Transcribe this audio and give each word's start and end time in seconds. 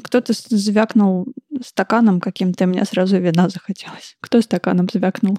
Кто-то 0.00 0.32
звякнул 0.32 1.26
стаканом 1.62 2.20
каким-то, 2.20 2.64
и 2.64 2.66
мне 2.66 2.84
сразу 2.86 3.18
вина 3.18 3.48
захотелось. 3.50 4.16
Кто 4.20 4.40
стаканом 4.40 4.88
звякнул? 4.90 5.38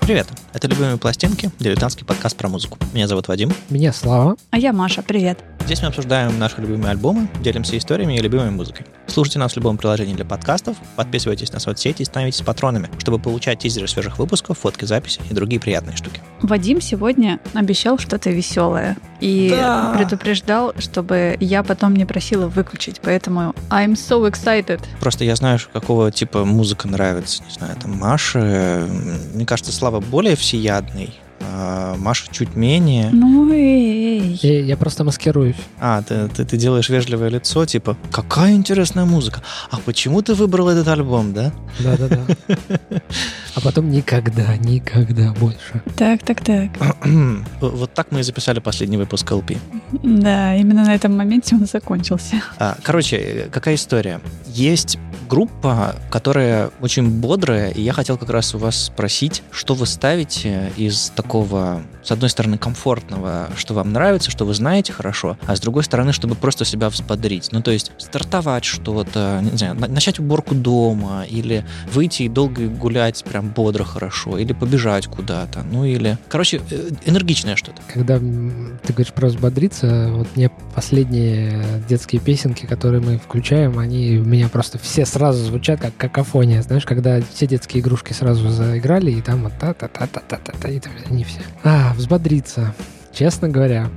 Привет, 0.00 0.28
это 0.52 0.66
«Любимые 0.68 0.96
пластинки», 0.96 1.50
дилетантский 1.58 2.04
подкаст 2.06 2.36
про 2.36 2.48
музыку. 2.48 2.78
Меня 2.92 3.06
зовут 3.06 3.28
Вадим. 3.28 3.52
Меня 3.70 3.92
Слава. 3.92 4.36
А 4.50 4.58
я 4.58 4.72
Маша, 4.72 5.02
привет. 5.02 5.38
Здесь 5.64 5.82
мы 5.82 5.88
обсуждаем 5.88 6.38
наши 6.38 6.60
любимые 6.62 6.92
альбомы, 6.92 7.28
делимся 7.42 7.76
историями 7.76 8.16
и 8.16 8.20
любимой 8.22 8.50
музыкой. 8.50 8.86
Слушайте 9.06 9.38
нас 9.38 9.52
в 9.52 9.56
любом 9.56 9.76
приложении 9.76 10.14
для 10.14 10.24
подкастов, 10.24 10.76
подписывайтесь 10.96 11.52
на 11.52 11.60
соцсети 11.60 12.00
и 12.02 12.04
становитесь 12.06 12.40
патронами, 12.40 12.88
чтобы 12.98 13.18
получать 13.18 13.58
тизеры 13.58 13.86
свежих 13.86 14.18
выпусков, 14.18 14.58
фотки 14.58 14.86
записи 14.86 15.20
и 15.30 15.34
другие 15.34 15.60
приятные 15.60 15.96
штуки. 15.96 16.22
Вадим 16.40 16.80
сегодня 16.80 17.38
обещал 17.52 17.98
что-то 17.98 18.30
веселое 18.30 18.96
и 19.20 19.48
Да. 19.50 19.92
предупреждал, 19.96 20.72
чтобы 20.78 21.36
я 21.40 21.62
потом 21.62 21.94
не 21.96 22.06
просила 22.06 22.46
выключить, 22.48 23.00
поэтому 23.02 23.54
I'm 23.68 23.92
so 23.92 24.30
excited. 24.30 24.80
Просто 25.00 25.24
я 25.24 25.36
знаю, 25.36 25.58
какого 25.70 26.10
типа 26.10 26.44
музыка 26.46 26.88
нравится. 26.88 27.42
Не 27.44 27.50
знаю, 27.52 27.76
там 27.80 27.98
Маша, 27.98 28.40
э, 28.42 28.86
мне 29.34 29.44
кажется, 29.44 29.72
Слава 29.72 30.00
более 30.00 30.36
всеядный, 30.38 31.10
а 31.40 31.96
Маша 31.96 32.26
чуть 32.30 32.56
менее. 32.56 33.10
Ну 33.12 33.52
эй. 33.52 34.38
Я, 34.42 34.60
я 34.60 34.76
просто 34.76 35.04
маскируюсь. 35.04 35.56
А, 35.80 36.02
ты, 36.02 36.28
ты, 36.28 36.44
ты 36.44 36.56
делаешь 36.56 36.88
вежливое 36.88 37.28
лицо, 37.28 37.64
типа, 37.66 37.96
какая 38.10 38.52
интересная 38.54 39.04
музыка. 39.04 39.42
А 39.70 39.78
почему 39.78 40.22
ты 40.22 40.34
выбрал 40.34 40.68
этот 40.68 40.88
альбом, 40.88 41.32
да? 41.32 41.52
Да-да-да. 41.80 42.20
А 43.54 43.60
потом 43.60 43.90
никогда, 43.90 44.56
никогда 44.56 45.32
больше. 45.32 45.82
Так, 45.96 46.22
так, 46.22 46.44
так. 46.44 46.70
Вот 47.60 47.92
так 47.92 48.12
мы 48.12 48.20
и 48.20 48.22
записали 48.22 48.60
последний 48.60 48.96
выпуск 48.96 49.28
ЛП. 49.32 49.52
Да, 50.04 50.54
именно 50.54 50.84
на 50.84 50.94
этом 50.94 51.16
моменте 51.16 51.56
он 51.56 51.66
закончился. 51.66 52.36
А, 52.60 52.76
Короче, 52.84 53.16
э, 53.16 53.48
какая 53.50 53.74
история? 53.74 54.20
Есть 54.46 54.98
группа, 55.28 55.94
которая 56.10 56.70
очень 56.80 57.08
бодрая, 57.20 57.70
и 57.70 57.82
я 57.82 57.92
хотел 57.92 58.16
как 58.16 58.30
раз 58.30 58.54
у 58.54 58.58
вас 58.58 58.84
спросить, 58.84 59.42
что 59.50 59.74
вы 59.74 59.86
ставите 59.86 60.72
из 60.76 61.12
такого, 61.14 61.82
с 62.02 62.10
одной 62.10 62.30
стороны, 62.30 62.58
комфортного, 62.58 63.48
что 63.56 63.74
вам 63.74 63.92
нравится, 63.92 64.30
что 64.30 64.44
вы 64.44 64.54
знаете 64.54 64.92
хорошо, 64.92 65.36
а 65.46 65.54
с 65.54 65.60
другой 65.60 65.84
стороны, 65.84 66.12
чтобы 66.12 66.34
просто 66.34 66.64
себя 66.64 66.88
взбодрить. 66.88 67.50
Ну, 67.52 67.62
то 67.62 67.70
есть 67.70 67.92
стартовать 67.98 68.64
что-то, 68.64 69.40
не 69.42 69.56
знаю, 69.56 69.74
на- 69.74 69.88
начать 69.88 70.18
уборку 70.18 70.54
дома, 70.54 71.24
или 71.28 71.64
выйти 71.92 72.22
и 72.24 72.28
долго 72.28 72.66
гулять 72.68 73.22
прям 73.24 73.50
бодро 73.50 73.84
хорошо, 73.84 74.38
или 74.38 74.52
побежать 74.52 75.06
куда-то, 75.06 75.62
ну 75.70 75.84
или... 75.84 76.16
Короче, 76.28 76.60
э, 76.70 76.90
энергичное 77.04 77.56
что-то. 77.56 77.82
Когда 77.92 78.18
ты 78.18 78.92
говоришь 78.92 79.12
про 79.12 79.28
взбодриться, 79.28 80.08
вот 80.12 80.28
мне 80.36 80.50
последние 80.74 81.62
детские 81.88 82.20
песенки, 82.20 82.66
которые 82.66 83.02
мы 83.02 83.18
включаем, 83.18 83.78
они 83.78 84.16
меня 84.16 84.48
просто 84.48 84.78
все 84.78 85.04
сразу 85.18 85.44
звучат 85.44 85.80
как 85.80 85.96
какофония. 85.96 86.62
Знаешь, 86.62 86.86
когда 86.86 87.20
все 87.20 87.46
детские 87.48 87.82
игрушки 87.82 88.12
сразу 88.12 88.48
заиграли, 88.50 89.10
и 89.10 89.20
там 89.20 89.42
вот 89.42 89.52
та-та-та-та-та-та, 89.58 90.68
и 90.68 90.78
там 90.78 90.92
они 91.10 91.24
все. 91.24 91.40
А, 91.64 91.92
взбодриться. 91.96 92.72
Честно 93.12 93.48
говоря, 93.48 93.88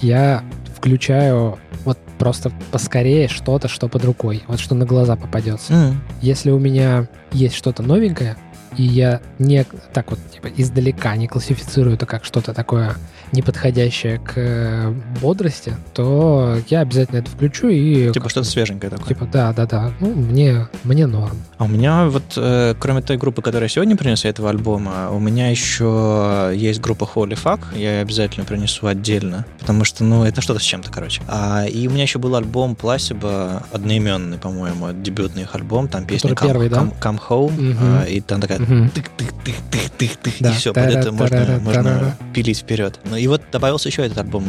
я 0.00 0.42
включаю 0.74 1.58
вот 1.84 1.98
просто 2.18 2.50
поскорее 2.72 3.28
что-то, 3.28 3.68
что 3.68 3.88
под 3.88 4.04
рукой, 4.06 4.42
вот 4.46 4.58
что 4.58 4.74
на 4.74 4.86
глаза 4.86 5.16
попадется. 5.16 5.72
М, 5.74 6.00
Если 6.22 6.50
у 6.50 6.58
меня 6.58 7.06
есть 7.32 7.54
что-то 7.54 7.82
новенькое, 7.82 8.36
и 8.76 8.82
я 8.82 9.20
не 9.38 9.64
так 9.92 10.10
вот 10.10 10.18
типа 10.32 10.48
издалека 10.56 11.16
не 11.16 11.26
классифицирую 11.28 11.94
это 11.96 12.06
как 12.06 12.24
что-то 12.24 12.52
такое 12.54 12.94
неподходящее 13.32 14.18
к 14.18 14.32
э, 14.36 14.92
бодрости, 15.20 15.76
то 15.94 16.56
я 16.68 16.80
обязательно 16.80 17.18
это 17.18 17.30
включу 17.30 17.68
и 17.68 18.12
Типа 18.12 18.28
что-то 18.28 18.48
свеженькое 18.48 18.90
такое. 18.90 19.06
типа 19.08 19.26
да, 19.32 19.52
да, 19.52 19.66
да, 19.66 19.92
ну 20.00 20.08
мне 20.12 20.66
мне 20.84 21.06
норм. 21.06 21.36
А 21.58 21.64
у 21.64 21.68
меня 21.68 22.06
вот, 22.08 22.24
э, 22.36 22.74
кроме 22.78 23.02
той 23.02 23.16
группы, 23.16 23.40
которая 23.42 23.68
сегодня 23.68 23.96
принесу 23.96 24.26
этого 24.28 24.50
альбома, 24.50 25.10
у 25.10 25.18
меня 25.20 25.48
еще 25.48 26.52
есть 26.54 26.80
группа 26.80 27.04
Holy 27.04 27.38
Fuck, 27.40 27.78
я 27.78 27.96
ее 27.96 28.02
обязательно 28.02 28.44
принесу 28.44 28.86
отдельно, 28.86 29.44
потому 29.60 29.84
что, 29.84 30.02
ну, 30.04 30.24
это 30.24 30.40
что-то 30.40 30.60
с 30.60 30.64
чем-то, 30.64 30.90
короче. 30.90 31.22
А, 31.28 31.64
и 31.66 31.86
у 31.86 31.90
меня 31.90 32.02
еще 32.02 32.18
был 32.18 32.34
альбом 32.34 32.76
Placebo, 32.80 33.62
одноименный, 33.72 34.38
по-моему, 34.38 34.92
дебютный 34.92 35.42
их 35.42 35.54
альбом, 35.54 35.88
там 35.88 36.04
песня 36.04 36.30
Который 36.30 36.48
первый, 36.52 36.68
да? 36.68 36.78
Come, 36.78 36.98
Come 37.00 37.20
Home, 37.28 37.60
Мгм. 37.60 37.78
а, 38.00 38.04
и 38.04 38.20
там 38.20 38.40
такая 38.40 38.58
Да. 40.40 40.50
и 40.50 40.54
все, 40.54 40.72
под 40.72 40.84
это 40.84 41.12
можно, 41.12 42.16
пилить 42.34 42.58
вперед. 42.58 42.98
Ну, 43.04 43.16
и 43.16 43.26
вот 43.26 43.42
добавился 43.52 43.88
еще 43.88 44.04
этот 44.04 44.18
альбом, 44.18 44.44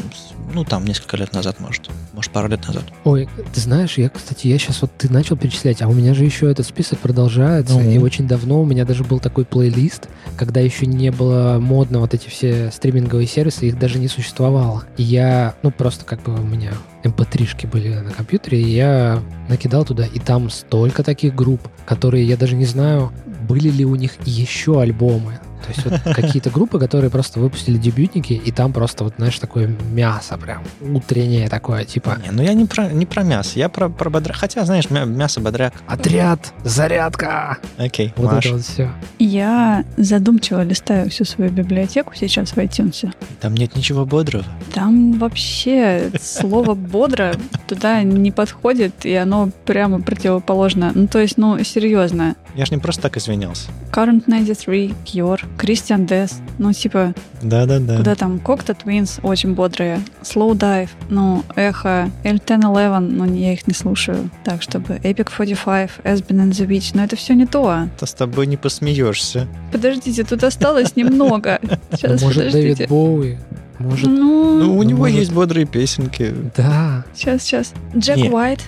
ну, 0.54 0.64
там, 0.64 0.86
несколько 0.86 1.18
лет 1.18 1.34
назад, 1.34 1.60
может, 1.60 1.90
может, 2.14 2.32
пару 2.32 2.48
лет 2.48 2.66
назад. 2.68 2.84
Ой, 3.04 3.30
ты 3.54 3.60
знаешь, 3.62 3.98
я, 3.98 4.10
кстати, 4.10 4.48
я 4.48 4.58
сейчас 4.58 4.82
вот 4.82 4.92
ты 4.98 5.12
начал 5.12 5.38
перечислять, 5.38 5.82
а 5.82 5.88
у 5.88 5.94
меня 5.94 6.14
же 6.14 6.24
еще 6.24 6.50
этот 6.52 6.66
список 6.66 7.00
продолжается, 7.00 7.76
Ну. 7.76 7.90
и 7.90 7.98
очень 7.98 8.28
давно 8.28 8.62
у 8.62 8.66
меня 8.66 8.86
даже 8.86 9.04
был 9.04 9.20
такой 9.20 9.46
плейлист, 9.46 10.08
когда 10.38 10.60
еще 10.60 10.86
не 10.86 11.12
было 11.12 11.58
модно 11.60 12.00
вот 12.00 12.14
эти 12.14 12.28
все 12.30 12.72
стриминговые 12.72 13.28
сервисы, 13.28 13.68
их 13.68 13.80
даже 13.80 14.00
не 14.00 14.08
существовало. 14.08 14.84
И 14.98 15.04
я, 15.04 15.56
ну 15.64 15.72
просто 15.72 16.06
как 16.06 16.22
бы 16.24 16.34
у 16.34 16.44
меня 16.44 16.74
mp3-шки 17.04 17.66
были 17.66 17.90
на 17.94 18.12
компьютере, 18.12 18.62
и 18.62 18.70
я 18.70 19.22
накидал 19.50 19.86
туда, 19.86 20.06
и 20.06 20.20
там 20.20 20.50
столько 20.50 21.04
таких 21.04 21.36
групп, 21.36 21.68
которые 21.86 22.26
я 22.26 22.38
даже 22.38 22.56
не 22.56 22.66
знаю, 22.66 23.12
были 23.48 23.70
ли 23.70 23.86
у 23.86 23.96
них 23.96 24.14
еще 24.26 24.82
альбомы. 24.82 25.40
То 25.62 25.68
есть 25.70 25.86
вот 25.86 26.16
какие-то 26.16 26.50
группы, 26.50 26.80
которые 26.80 27.10
просто 27.10 27.40
выпустили 27.40 27.78
дебютники, 27.78 28.34
и 28.34 28.52
там 28.52 28.74
просто 28.74 29.04
вот, 29.04 29.14
знаешь, 29.18 29.38
такое 29.40 29.68
мясо 29.92 30.38
прям, 30.38 30.64
утреннее 30.82 31.48
такое, 31.50 31.86
типа 31.86 32.18
Не, 32.24 32.32
ну 32.32 32.42
я 32.44 32.54
не 32.54 32.66
про, 32.66 32.88
не 32.92 33.06
про 33.06 33.24
мясо, 33.24 33.52
я 33.60 33.70
про, 33.70 33.90
про 33.90 34.10
бодряк. 34.10 34.38
Хотя, 34.38 34.66
знаешь, 34.66 34.90
мя- 34.90 35.06
мясо 35.06 35.40
бодряк. 35.40 35.74
Отряд, 35.88 36.54
зарядка. 36.64 37.58
Окей, 37.78 38.14
Вот 38.16 38.32
Маш, 38.34 38.46
это 38.46 38.56
вот 38.56 38.64
все. 38.64 38.92
Я 39.20 39.86
задумчиво 39.98 40.64
листаю 40.64 41.10
всю 41.10 41.26
свою 41.26 41.52
библиотеку 41.52 42.14
сейчас 42.16 42.52
в 42.52 42.58
iTunes. 42.58 43.14
там 43.40 43.54
нет 43.56 43.76
ничего 43.76 44.06
бодрого. 44.06 44.46
Там 44.74 45.14
вообще 45.20 46.12
слово 46.22 46.74
«бодро» 46.74 47.34
туда 47.68 48.04
не 48.04 48.32
подходит, 48.32 49.06
и 49.06 49.14
оно 49.16 49.50
прямо 49.66 50.02
противоположно. 50.02 50.92
Ну, 50.96 51.08
то 51.08 51.20
есть, 51.20 51.38
ну, 51.38 51.64
серьезно. 51.64 52.36
Я 52.56 52.66
ж 52.66 52.72
не 52.72 52.78
просто 52.80 53.02
так 53.04 53.18
извинялся. 53.18 53.70
Current 53.92 54.24
93, 54.28 54.94
Cure, 55.06 55.40
Christian 55.58 56.08
Death, 56.08 56.34
ну, 56.58 56.74
типа, 56.74 57.14
Да-да-да. 57.42 57.98
куда 57.98 58.16
там, 58.16 58.38
Cocteau 58.44 58.76
Twins 58.86 59.20
очень 59.24 59.54
бодрые, 59.54 60.02
Slow 60.22 60.52
Dive, 60.54 60.90
ну, 61.10 61.44
Эхо, 61.56 62.10
L1011, 62.24 63.00
ну, 63.00 63.34
я 63.34 63.54
их 63.54 63.68
не 63.68 63.74
слушаю. 63.74 64.30
Так, 64.44 64.62
чтобы 64.62 64.96
Epic 65.04 65.30
45, 65.36 65.90
Aspen 66.04 66.28
and 66.38 66.52
the 66.52 66.68
Witch, 66.68 66.92
но 66.94 67.04
это 67.04 67.16
все 67.16 67.34
не 67.36 67.46
то. 67.46 67.88
То 68.00 68.06
с 68.06 68.14
тобой 68.14 68.48
не 68.48 68.58
посмеешься. 68.58 69.48
Подождите, 69.72 70.24
тут 70.24 70.44
осталось 70.44 70.96
немного. 70.96 71.60
Сейчас, 71.92 72.22
Может, 72.22 72.38
подождите. 72.46 72.76
Дэвид 72.76 72.90
Боуи? 72.90 73.38
Может, 73.80 74.08
Ну, 74.08 74.60
Ну, 74.60 74.78
у 74.78 74.84
него 74.84 75.00
может- 75.00 75.18
есть 75.18 75.32
бодрые 75.34 75.66
песенки. 75.66 76.34
да. 76.56 77.04
сейчас, 77.16 77.42
сейчас. 77.44 77.74
Джек 77.98 78.18
Не. 78.18 78.30
Уайт, 78.30 78.60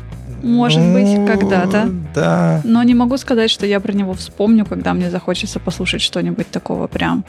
Может 0.43 0.81
быть, 0.93 1.07
Ну, 1.17 1.25
когда-то. 1.25 1.89
Да. 2.13 2.61
но 2.63 2.83
не 2.83 2.93
могу 2.93 3.17
сказать, 3.17 3.49
что 3.49 3.65
я 3.65 3.79
про 3.79 3.93
него 3.93 4.13
вспомню, 4.13 4.65
когда 4.65 4.93
мне 4.93 5.09
захочется 5.09 5.59
послушать 5.59 6.01
что-нибудь 6.01 6.47
такого 6.51 6.87
прям. 6.87 7.23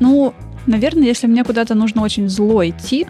Ну, 0.00 0.32
наверное, 0.66 1.04
если 1.04 1.26
мне 1.26 1.42
куда-то 1.44 1.74
нужно 1.74 2.02
очень 2.02 2.28
зло 2.28 2.64
идти, 2.66 3.06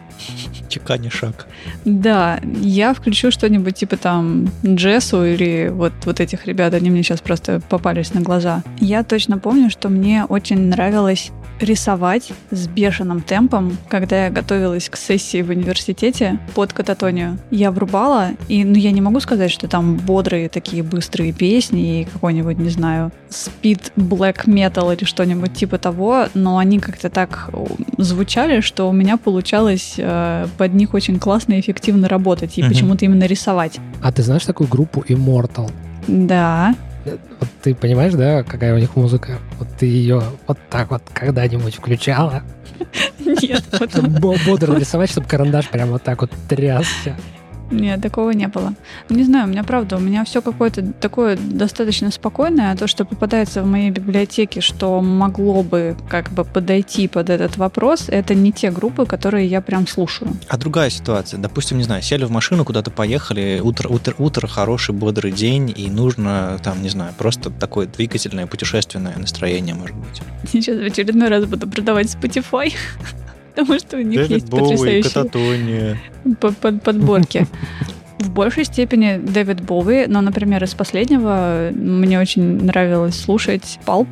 Чекани 0.69 1.09
шаг. 1.09 1.47
да, 1.84 2.41
я 2.62 2.94
включу 2.94 3.31
что-нибудь 3.31 3.75
типа 3.76 3.97
там 3.97 4.49
Джессу 4.65 5.25
или 5.25 5.69
вот, 5.72 5.93
вот 6.04 6.20
этих 6.20 6.47
ребят, 6.47 6.75
они 6.75 6.91
мне 6.91 7.03
сейчас 7.03 7.20
просто 7.20 7.60
попались 7.69 8.15
на 8.15 8.20
глаза. 8.22 8.62
Я 8.81 9.03
точно 9.04 9.38
помню, 9.38 9.69
что 9.70 9.88
мне 9.88 10.25
очень 10.28 10.69
нравилось 10.69 11.32
рисовать 11.60 12.32
с 12.50 12.66
бешеным 12.66 13.21
темпом, 13.21 13.76
когда 13.88 14.25
я 14.25 14.31
готовилась 14.31 14.88
к 14.88 14.97
сессии 14.97 15.43
в 15.43 15.50
университете 15.50 16.38
под 16.55 16.73
кататонию. 16.73 17.38
Я 17.50 17.70
врубала, 17.70 18.31
и 18.49 18.64
ну, 18.64 18.75
я 18.75 18.90
не 18.93 19.00
могу 19.00 19.20
сказать, 19.20 19.50
что 19.50 19.69
там 19.69 19.96
бодрые 19.96 20.49
такие 20.49 20.82
быстрые 20.82 21.32
песни 21.32 22.00
и 22.00 22.05
какой-нибудь, 22.05 22.58
не 22.58 22.70
знаю, 22.70 23.12
спид 23.29 23.93
black 23.96 24.46
metal 24.46 24.94
или 24.96 25.05
что-нибудь 25.05 25.52
типа 25.55 25.79
того, 25.79 26.26
но 26.35 26.58
они 26.58 26.79
как-то 26.81 27.11
так 27.11 27.50
звучали, 27.99 28.61
что 28.61 28.88
у 28.88 28.93
меня 28.93 29.17
получалось 29.17 29.94
э, 29.99 30.46
под 30.58 30.75
них 30.75 30.94
очень 30.94 31.19
классно 31.19 31.55
и 31.55 31.61
эффективно 31.61 32.08
работать, 32.08 32.56
и 32.58 32.62
Мгм. 32.62 32.70
почему-то 32.70 33.05
именно 33.05 33.25
рисовать. 33.25 33.79
А 34.02 34.11
ты 34.12 34.23
знаешь 34.23 34.44
такую 34.46 34.69
группу 34.69 35.05
Immortal? 35.08 35.70
Да. 36.08 36.75
Вот 37.05 37.49
ты 37.62 37.75
понимаешь, 37.75 38.14
да, 38.14 38.43
какая 38.43 38.75
у 38.75 38.79
них 38.79 38.97
музыка? 38.97 39.38
Вот 39.58 39.69
ты 39.79 39.87
ее 39.87 40.23
вот 40.47 40.58
так 40.69 40.91
вот 40.91 41.02
когда-нибудь 41.12 41.76
включала? 41.76 42.43
Нет, 43.19 43.64
Бодро 44.20 44.76
рисовать, 44.79 45.11
чтобы 45.11 45.26
карандаш 45.26 45.69
прям 45.69 45.91
вот 45.91 46.02
так 46.02 46.20
вот 46.20 46.31
трясся. 46.49 47.17
Нет, 47.70 48.00
такого 48.02 48.31
не 48.31 48.49
было. 48.49 48.75
Не 49.08 49.25
знаю, 49.25 49.46
у 49.46 49.50
меня 49.50 49.64
правда, 49.64 49.96
у 49.96 50.00
меня 50.00 50.25
все 50.25 50.43
какое-то 50.43 50.82
такое 50.93 51.37
достаточно 51.37 52.11
спокойное, 52.11 52.72
а 52.72 52.76
то, 52.76 52.87
что 52.87 53.05
попадается 53.05 53.62
в 53.62 53.67
моей 53.67 53.90
библиотеке, 53.90 54.61
что 54.61 55.00
могло 55.00 55.62
бы 55.62 55.96
как 56.08 56.31
бы 56.32 56.44
подойти 56.44 57.08
под 57.08 57.31
этот 57.31 57.56
вопрос, 57.56 58.06
это 58.08 58.34
не 58.34 58.52
те 58.52 58.70
группы, 58.70 59.06
которые 59.06 59.46
я 59.46 59.61
прям 59.61 59.87
слушаю. 59.87 60.32
А 60.49 60.58
другая 60.58 60.90
ситуация, 60.90 61.38
допустим, 61.38 61.78
не 61.78 61.84
знаю, 61.84 62.02
сели 62.02 62.25
в 62.25 62.31
машину, 62.31 62.64
куда-то 62.64 62.90
поехали, 62.90 63.61
утро, 63.62 63.88
утро, 63.88 64.14
утро 64.19 64.46
хороший, 64.46 64.94
бодрый 64.94 65.32
день, 65.32 65.73
и 65.75 65.88
нужно, 65.88 66.58
там, 66.62 66.82
не 66.82 66.88
знаю, 66.88 67.14
просто 67.16 67.50
такое 67.50 67.87
двигательное, 67.87 68.46
путешественное 68.46 69.16
настроение, 69.16 69.75
может 69.75 69.96
быть. 69.96 70.23
Сейчас 70.52 70.78
в 70.78 70.82
очередной 70.82 71.28
раз 71.28 71.44
буду 71.44 71.69
продавать 71.69 72.06
Spotify. 72.06 72.73
Потому 73.61 73.79
что 73.79 73.97
у 73.97 74.01
них 74.01 74.17
Дэвид 74.21 74.31
есть 74.31 74.49
Боуи, 74.49 74.62
потрясающие 74.62 75.03
кататония. 75.03 75.99
подборки. 76.83 77.47
В 78.19 78.31
большей 78.31 78.65
степени 78.65 79.19
Дэвид 79.19 79.62
Боуи, 79.62 80.07
но, 80.07 80.21
например, 80.21 80.62
из 80.65 80.75
последнего 80.75 81.71
мне 81.73 82.21
очень 82.21 82.65
нравилось 82.65 83.19
слушать 83.19 83.79
Палп 83.87 84.09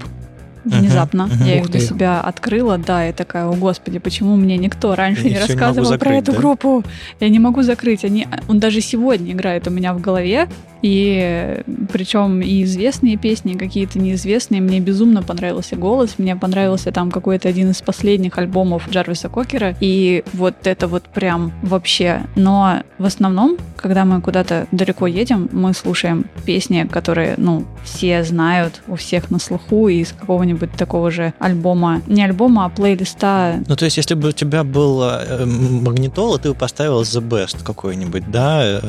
внезапно. 0.64 1.26
Мгм, 1.26 1.36
мгм. 1.36 1.44
Я 1.46 1.54
Ух 1.56 1.64
их 1.64 1.70
для 1.70 1.80
ты. 1.80 1.86
себя 1.86 2.20
открыла, 2.20 2.78
да, 2.78 3.08
и 3.08 3.12
такая, 3.12 3.46
о 3.46 3.52
господи, 3.54 3.98
почему 3.98 4.36
мне 4.36 4.56
никто 4.56 4.94
раньше 4.94 5.22
Я 5.22 5.28
не 5.30 5.34
всё 5.36 5.44
не 5.46 5.48
рассказывал 5.48 5.88
про 5.90 5.98
закрыть, 5.98 6.22
эту 6.22 6.32
да? 6.32 6.38
группу? 6.38 6.84
Я 7.20 7.28
не 7.28 7.38
могу 7.38 7.62
закрыть. 7.62 8.04
Они, 8.04 8.26
он 8.48 8.58
даже 8.60 8.80
сегодня 8.80 9.32
играет 9.32 9.66
у 9.66 9.70
меня 9.70 9.94
в 9.94 10.00
голове, 10.00 10.48
и 10.82 11.62
причем 11.92 12.40
и 12.40 12.64
известные 12.64 13.16
песни, 13.16 13.54
и 13.54 13.58
какие-то 13.58 13.98
неизвестные. 13.98 14.60
Мне 14.60 14.80
безумно 14.80 15.22
понравился 15.22 15.76
голос, 15.76 16.14
мне 16.18 16.36
понравился 16.36 16.92
там 16.92 17.10
какой-то 17.10 17.48
один 17.48 17.70
из 17.70 17.80
последних 17.82 18.38
альбомов 18.38 18.88
Джарвиса 18.90 19.28
Кокера, 19.28 19.76
и 19.80 20.24
вот 20.32 20.54
это 20.66 20.86
вот 20.88 21.04
прям 21.04 21.52
вообще. 21.62 22.22
Но 22.36 22.82
в 22.98 23.04
основном, 23.04 23.56
когда 23.76 24.04
мы 24.04 24.20
куда-то 24.20 24.66
далеко 24.72 25.06
едем, 25.06 25.48
мы 25.52 25.74
слушаем 25.74 26.26
песни, 26.44 26.88
которые, 26.90 27.34
ну, 27.36 27.64
все 27.84 28.24
знают, 28.24 28.82
у 28.88 28.96
всех 28.96 29.30
на 29.30 29.38
слуху, 29.38 29.88
и 29.88 30.00
из 30.00 30.12
какого-нибудь 30.12 30.72
такого 30.72 31.10
же 31.10 31.32
альбома, 31.38 32.02
не 32.06 32.24
альбома, 32.24 32.64
а 32.64 32.68
плейлиста 32.68 33.62
Ну, 33.66 33.76
то 33.76 33.84
есть, 33.84 33.96
если 33.96 34.14
бы 34.14 34.28
у 34.28 34.32
тебя 34.32 34.64
был 34.64 35.02
э, 35.02 35.44
магнитола, 35.44 36.38
ты 36.38 36.50
бы 36.50 36.54
поставил 36.54 37.02
The 37.02 37.26
Best 37.26 37.64
какой-нибудь, 37.64 38.30
да, 38.30 38.60
э, 38.62 38.80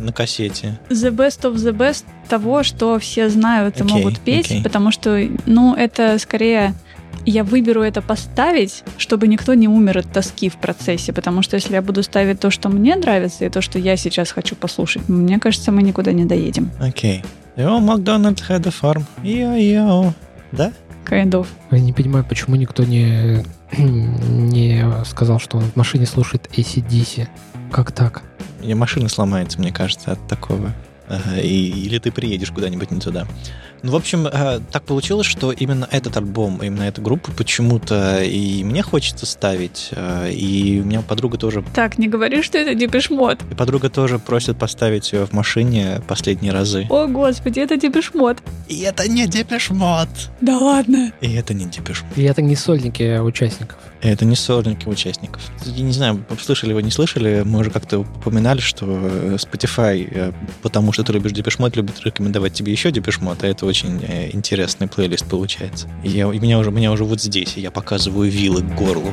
на 0.00 0.12
кассете. 0.12 0.78
the 0.90 1.10
best 1.10 1.37
of 1.42 1.54
the 1.54 1.72
best 1.72 2.04
того, 2.28 2.62
что 2.62 2.98
все 2.98 3.28
знают 3.28 3.80
и 3.80 3.82
Окей, 3.82 3.96
могут 3.96 4.20
петь, 4.20 4.46
окей. 4.46 4.62
потому 4.62 4.90
что, 4.90 5.20
ну, 5.46 5.74
это 5.74 6.18
скорее 6.18 6.74
я 7.24 7.44
выберу 7.44 7.82
это 7.82 8.00
поставить, 8.00 8.84
чтобы 8.96 9.28
никто 9.28 9.54
не 9.54 9.68
умер 9.68 9.98
от 9.98 10.12
тоски 10.12 10.48
в 10.48 10.56
процессе, 10.56 11.12
потому 11.12 11.42
что 11.42 11.56
если 11.56 11.74
я 11.74 11.82
буду 11.82 12.02
ставить 12.02 12.40
то, 12.40 12.50
что 12.50 12.68
мне 12.68 12.96
нравится, 12.96 13.44
и 13.44 13.48
то, 13.50 13.60
что 13.60 13.78
я 13.78 13.96
сейчас 13.96 14.30
хочу 14.30 14.56
послушать, 14.56 15.08
мне 15.08 15.38
кажется, 15.38 15.72
мы 15.72 15.82
никуда 15.82 16.12
не 16.12 16.24
доедем. 16.24 16.70
Окей. 16.80 17.22
Yo, 17.56 17.80
McDonald's 17.80 18.42
had 18.48 18.66
a 18.66 18.70
farm. 18.70 19.04
Йо-йо. 19.22 20.12
Да? 20.52 20.72
Kind 21.04 21.30
of. 21.32 21.46
Я 21.70 21.80
не 21.80 21.92
понимаю, 21.92 22.24
почему 22.28 22.56
никто 22.56 22.84
не, 22.84 23.44
не 23.76 24.84
сказал, 25.04 25.40
что 25.40 25.58
он 25.58 25.64
в 25.64 25.76
машине 25.76 26.06
слушает 26.06 26.48
ACDC. 26.56 27.26
Как 27.72 27.92
так? 27.92 28.22
И 28.62 28.72
машина 28.74 29.08
сломается, 29.08 29.58
мне 29.58 29.72
кажется, 29.72 30.12
от 30.12 30.28
такого. 30.28 30.72
Ага, 31.08 31.40
и, 31.40 31.68
или 31.68 31.98
ты 31.98 32.12
приедешь 32.12 32.50
куда-нибудь 32.50 32.90
не 32.90 33.00
туда. 33.00 33.26
Ну, 33.82 33.92
в 33.92 33.96
общем, 33.96 34.26
э, 34.26 34.60
так 34.72 34.82
получилось, 34.82 35.26
что 35.26 35.52
именно 35.52 35.88
этот 35.90 36.16
альбом, 36.16 36.58
именно 36.62 36.82
эта 36.82 37.00
группа 37.00 37.30
почему-то 37.30 38.22
и 38.24 38.64
мне 38.64 38.82
хочется 38.82 39.24
ставить, 39.24 39.90
э, 39.92 40.32
и 40.32 40.80
у 40.80 40.84
меня 40.84 41.00
подруга 41.02 41.38
тоже, 41.38 41.64
Так, 41.74 41.96
не 41.96 42.08
говори, 42.08 42.42
что 42.42 42.58
это 42.58 42.74
Депешмот. 42.74 43.38
и 43.50 43.54
подруга 43.54 43.88
тоже 43.88 44.18
просит 44.18 44.58
поставить 44.58 45.12
ее 45.12 45.26
в 45.26 45.32
машине 45.32 46.02
последние 46.08 46.52
разы. 46.52 46.86
О, 46.90 47.06
господи, 47.06 47.60
это 47.60 47.76
Депешмот. 47.76 48.38
И 48.68 48.80
это 48.80 49.08
не 49.08 49.26
Депешмот! 49.26 50.08
Да 50.40 50.58
ладно. 50.58 51.12
И 51.20 51.32
это 51.34 51.54
не 51.54 51.66
Депешмот. 51.66 52.10
И 52.16 52.22
это 52.24 52.42
не 52.42 52.56
сольники 52.56 53.18
участников. 53.18 53.78
Это 54.00 54.24
не 54.24 54.36
сольники 54.36 54.86
участников. 54.86 55.42
Я 55.64 55.82
не 55.82 55.92
знаю, 55.92 56.24
слышали 56.40 56.72
вы, 56.72 56.82
не 56.82 56.90
слышали, 56.90 57.42
мы 57.44 57.60
уже 57.60 57.70
как-то 57.70 58.00
упоминали, 58.00 58.60
что 58.60 58.86
э, 58.86 59.36
Spotify, 59.36 60.08
э, 60.10 60.32
потому 60.62 60.92
что 60.92 61.02
ты 61.02 61.12
любишь 61.12 61.32
Депешмот, 61.32 61.74
любит 61.74 62.00
рекомендовать 62.04 62.52
тебе 62.52 62.70
еще 62.70 62.92
Депешмот, 62.92 63.42
а 63.42 63.48
это 63.48 63.66
очень 63.66 64.00
э, 64.04 64.30
интересный 64.32 64.86
плейлист 64.86 65.28
получается. 65.28 65.88
И, 66.04 66.10
я, 66.10 66.32
и 66.32 66.38
меня, 66.38 66.58
уже, 66.58 66.70
меня 66.70 66.92
уже 66.92 67.04
вот 67.04 67.20
здесь, 67.20 67.56
и 67.56 67.60
я 67.60 67.72
показываю 67.72 68.30
вилы 68.30 68.62
к 68.62 68.74
горлу. 68.76 69.12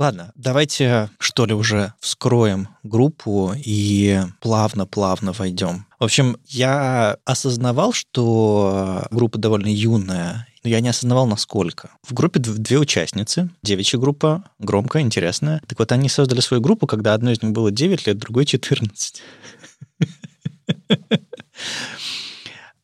Ладно, 0.00 0.32
давайте, 0.36 1.10
что 1.18 1.44
ли, 1.46 1.54
уже 1.54 1.92
вскроем 2.00 2.68
группу 2.84 3.52
и 3.56 4.20
плавно-плавно 4.40 5.32
войдем. 5.32 5.86
В 5.98 6.04
общем, 6.04 6.36
я 6.46 7.16
осознавал, 7.24 7.92
что 7.92 9.04
группа 9.10 9.38
довольно 9.38 9.66
юная, 9.66 10.46
но 10.68 10.74
я 10.74 10.80
не 10.80 10.90
осознавал, 10.90 11.26
насколько. 11.26 11.90
В 12.02 12.12
группе 12.12 12.40
дв- 12.40 12.58
две 12.58 12.78
участницы, 12.78 13.48
девичья 13.62 13.98
группа, 13.98 14.44
громкая, 14.58 15.02
интересная. 15.02 15.62
Так 15.66 15.78
вот, 15.78 15.90
они 15.92 16.10
создали 16.10 16.40
свою 16.40 16.62
группу, 16.62 16.86
когда 16.86 17.14
одной 17.14 17.32
из 17.32 17.42
них 17.42 17.52
было 17.52 17.70
9 17.70 18.06
лет, 18.06 18.18
другой 18.18 18.44
14. 18.44 19.22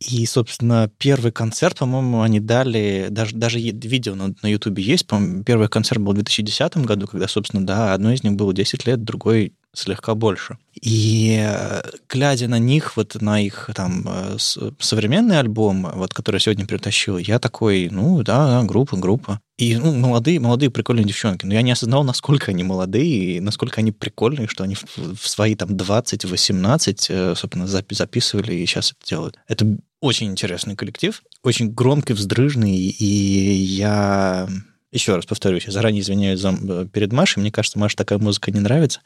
И, 0.00 0.26
собственно, 0.26 0.90
первый 0.98 1.32
концерт, 1.32 1.78
по-моему, 1.78 2.22
они 2.22 2.40
дали, 2.40 3.08
даже, 3.10 3.36
даже 3.36 3.58
видео 3.58 4.14
на, 4.14 4.34
на 4.42 4.46
YouTube 4.46 4.78
есть, 4.78 5.06
по-моему, 5.06 5.44
первый 5.44 5.68
концерт 5.68 6.00
был 6.00 6.12
в 6.12 6.16
2010 6.16 6.78
году, 6.78 7.06
когда, 7.06 7.28
собственно, 7.28 7.66
да, 7.66 7.94
одной 7.94 8.14
из 8.14 8.22
них 8.22 8.34
было 8.34 8.52
10 8.52 8.86
лет, 8.86 9.02
другой 9.04 9.54
слегка 9.74 10.14
больше. 10.14 10.58
И 10.80 11.38
э, 11.40 11.82
глядя 12.08 12.48
на 12.48 12.58
них, 12.58 12.96
вот 12.96 13.20
на 13.20 13.40
их 13.40 13.70
там 13.74 14.04
э, 14.06 14.36
современный 14.38 15.38
альбом, 15.38 15.88
вот, 15.94 16.12
который 16.12 16.36
я 16.36 16.40
сегодня 16.40 16.66
притащил, 16.66 17.18
я 17.18 17.38
такой, 17.38 17.88
ну 17.90 18.22
да, 18.22 18.60
да, 18.60 18.66
группа, 18.66 18.96
группа. 18.96 19.40
И 19.56 19.76
ну, 19.76 19.94
молодые, 19.94 20.40
молодые 20.40 20.70
прикольные 20.70 21.04
девчонки. 21.04 21.46
Но 21.46 21.54
я 21.54 21.62
не 21.62 21.70
осознавал, 21.70 22.04
насколько 22.04 22.50
они 22.50 22.64
молодые 22.64 23.36
и 23.36 23.40
насколько 23.40 23.80
они 23.80 23.92
прикольные, 23.92 24.48
что 24.48 24.64
они 24.64 24.74
в, 24.74 24.84
в 25.16 25.28
свои 25.28 25.54
там 25.54 25.70
20-18, 25.70 27.06
э, 27.08 27.34
собственно, 27.36 27.64
запи- 27.64 27.94
записывали 27.94 28.54
и 28.54 28.66
сейчас 28.66 28.92
это 28.92 29.08
делают. 29.08 29.38
Это 29.46 29.78
очень 30.00 30.26
интересный 30.26 30.76
коллектив, 30.76 31.22
очень 31.42 31.72
громкий, 31.72 32.12
вздрыжный, 32.12 32.76
и 32.76 33.04
я 33.04 34.48
еще 34.94 35.16
раз 35.16 35.26
повторюсь, 35.26 35.64
я 35.66 35.72
заранее 35.72 36.02
извиняюсь 36.02 36.40
за, 36.40 36.50
э, 36.50 36.86
перед 36.90 37.12
Машей. 37.12 37.40
Мне 37.40 37.50
кажется, 37.50 37.78
Маше 37.78 37.96
такая 37.96 38.18
музыка 38.18 38.50
не 38.50 38.60
нравится, 38.60 39.00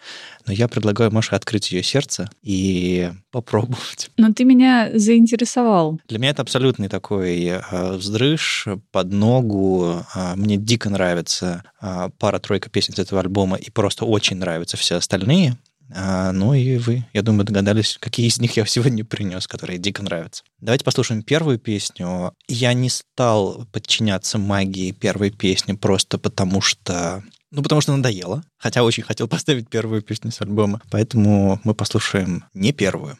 но 0.46 0.52
я 0.52 0.68
предлагаю 0.68 1.10
Маше 1.10 1.34
открыть 1.34 1.72
ее 1.72 1.82
сердце 1.82 2.30
и 2.42 3.10
попробовать. 3.30 4.10
Но 4.16 4.32
ты 4.32 4.44
меня 4.44 4.90
заинтересовал. 4.94 5.98
Для 6.06 6.18
меня 6.18 6.30
это 6.30 6.42
абсолютный 6.42 6.88
такой 6.88 7.44
э, 7.46 7.92
вздрыж 7.96 8.68
под 8.92 9.12
ногу. 9.12 10.04
Э, 10.14 10.34
мне 10.36 10.56
дико 10.58 10.90
нравится 10.90 11.64
э, 11.80 12.10
пара-тройка 12.18 12.68
песен 12.68 12.92
из 12.94 12.98
этого 12.98 13.20
альбома, 13.20 13.56
и 13.56 13.70
просто 13.70 14.04
очень 14.04 14.36
нравятся 14.36 14.76
все 14.76 14.96
остальные. 14.96 15.56
А, 15.94 16.32
ну 16.32 16.54
и 16.54 16.76
вы, 16.76 17.06
я 17.12 17.22
думаю, 17.22 17.44
догадались, 17.44 17.96
какие 18.00 18.26
из 18.26 18.38
них 18.38 18.56
я 18.56 18.66
сегодня 18.66 19.04
принес, 19.06 19.46
которые 19.46 19.78
дико 19.78 20.02
нравятся. 20.02 20.44
Давайте 20.60 20.84
послушаем 20.84 21.22
первую 21.22 21.58
песню. 21.58 22.32
Я 22.46 22.72
не 22.72 22.88
стал 22.88 23.66
подчиняться 23.72 24.38
магии 24.38 24.92
первой 24.92 25.30
песни 25.30 25.72
просто 25.72 26.18
потому 26.18 26.60
что... 26.60 27.22
Ну, 27.50 27.62
потому 27.62 27.80
что 27.80 27.96
надоело. 27.96 28.42
Хотя 28.58 28.82
очень 28.82 29.02
хотел 29.02 29.28
поставить 29.28 29.68
первую 29.68 30.02
песню 30.02 30.30
с 30.30 30.40
альбома. 30.40 30.80
Поэтому 30.90 31.60
мы 31.64 31.74
послушаем 31.74 32.44
не 32.54 32.72
первую. 32.72 33.18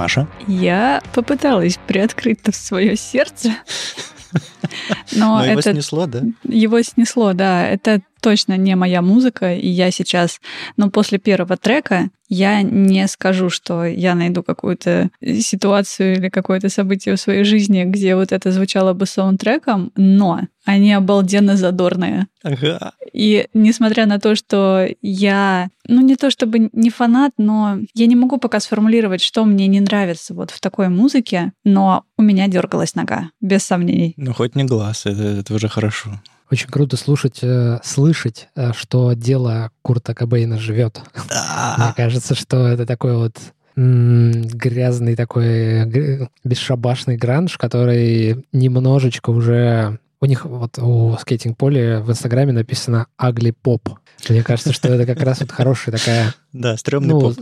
Маша? 0.00 0.26
Я 0.48 1.02
попыталась 1.12 1.78
приоткрыть 1.86 2.38
свое 2.56 2.96
сердце. 2.96 3.50
Но, 5.12 5.40
Но 5.40 5.44
его 5.44 5.60
это 5.60 5.72
снесло, 5.72 6.06
да? 6.06 6.22
его 6.42 6.80
снесло, 6.80 7.34
да. 7.34 7.68
Это 7.68 8.00
точно 8.20 8.56
не 8.56 8.76
моя 8.76 9.02
музыка, 9.02 9.54
и 9.54 9.68
я 9.68 9.90
сейчас, 9.90 10.40
ну, 10.76 10.90
после 10.90 11.18
первого 11.18 11.56
трека 11.56 12.10
я 12.30 12.62
не 12.62 13.08
скажу, 13.08 13.50
что 13.50 13.84
я 13.84 14.14
найду 14.14 14.44
какую-то 14.44 15.10
ситуацию 15.20 16.14
или 16.16 16.28
какое-то 16.28 16.68
событие 16.68 17.16
в 17.16 17.20
своей 17.20 17.42
жизни, 17.42 17.82
где 17.84 18.14
вот 18.14 18.30
это 18.30 18.52
звучало 18.52 18.92
бы 18.92 19.06
саундтреком, 19.06 19.90
но 19.96 20.42
они 20.64 20.92
обалденно 20.92 21.56
задорные. 21.56 22.28
Ага. 22.44 22.92
И 23.12 23.48
несмотря 23.52 24.06
на 24.06 24.20
то, 24.20 24.36
что 24.36 24.86
я, 25.02 25.70
ну 25.88 26.00
не 26.02 26.14
то 26.14 26.30
чтобы 26.30 26.70
не 26.72 26.90
фанат, 26.90 27.32
но 27.36 27.78
я 27.94 28.06
не 28.06 28.14
могу 28.14 28.38
пока 28.38 28.60
сформулировать, 28.60 29.22
что 29.22 29.44
мне 29.44 29.66
не 29.66 29.80
нравится 29.80 30.32
вот 30.32 30.52
в 30.52 30.60
такой 30.60 30.88
музыке, 30.88 31.52
но 31.64 32.04
у 32.16 32.22
меня 32.22 32.46
дергалась 32.46 32.94
нога, 32.94 33.30
без 33.40 33.64
сомнений. 33.64 34.14
Ну, 34.16 34.32
хоть 34.32 34.54
не 34.54 34.64
глаз, 34.64 35.06
это, 35.06 35.22
это 35.22 35.52
уже 35.52 35.68
хорошо. 35.68 36.20
Очень 36.50 36.68
круто 36.68 36.96
слушать, 36.96 37.38
э, 37.42 37.78
слышать, 37.84 38.48
э, 38.56 38.72
что 38.74 39.12
дело 39.12 39.70
Курта 39.82 40.14
Кобейна 40.14 40.58
живет. 40.58 41.00
Мне 41.78 41.94
кажется, 41.96 42.34
что 42.34 42.66
это 42.66 42.86
такой 42.86 43.16
вот 43.16 43.36
грязный 43.76 45.16
такой 45.16 45.86
гр- 45.86 46.28
бесшабашный 46.44 47.16
гранж, 47.16 47.56
который 47.56 48.44
немножечко 48.52 49.30
уже... 49.30 49.98
У 50.20 50.26
них 50.26 50.44
вот 50.44 50.78
у 50.78 51.16
скейтинг 51.18 51.56
поле 51.56 52.00
в 52.00 52.10
Инстаграме 52.10 52.52
написано 52.52 53.06
«Ugly 53.18 53.54
Pop». 53.64 53.96
Мне 54.28 54.42
кажется, 54.42 54.74
что 54.74 54.88
это 54.88 55.06
как 55.06 55.24
раз 55.24 55.40
вот 55.40 55.50
хорошая 55.50 55.96
такая 55.96 56.34
Да, 56.52 56.76
стрёмный 56.76 57.10
ну, 57.14 57.20
поп. 57.20 57.34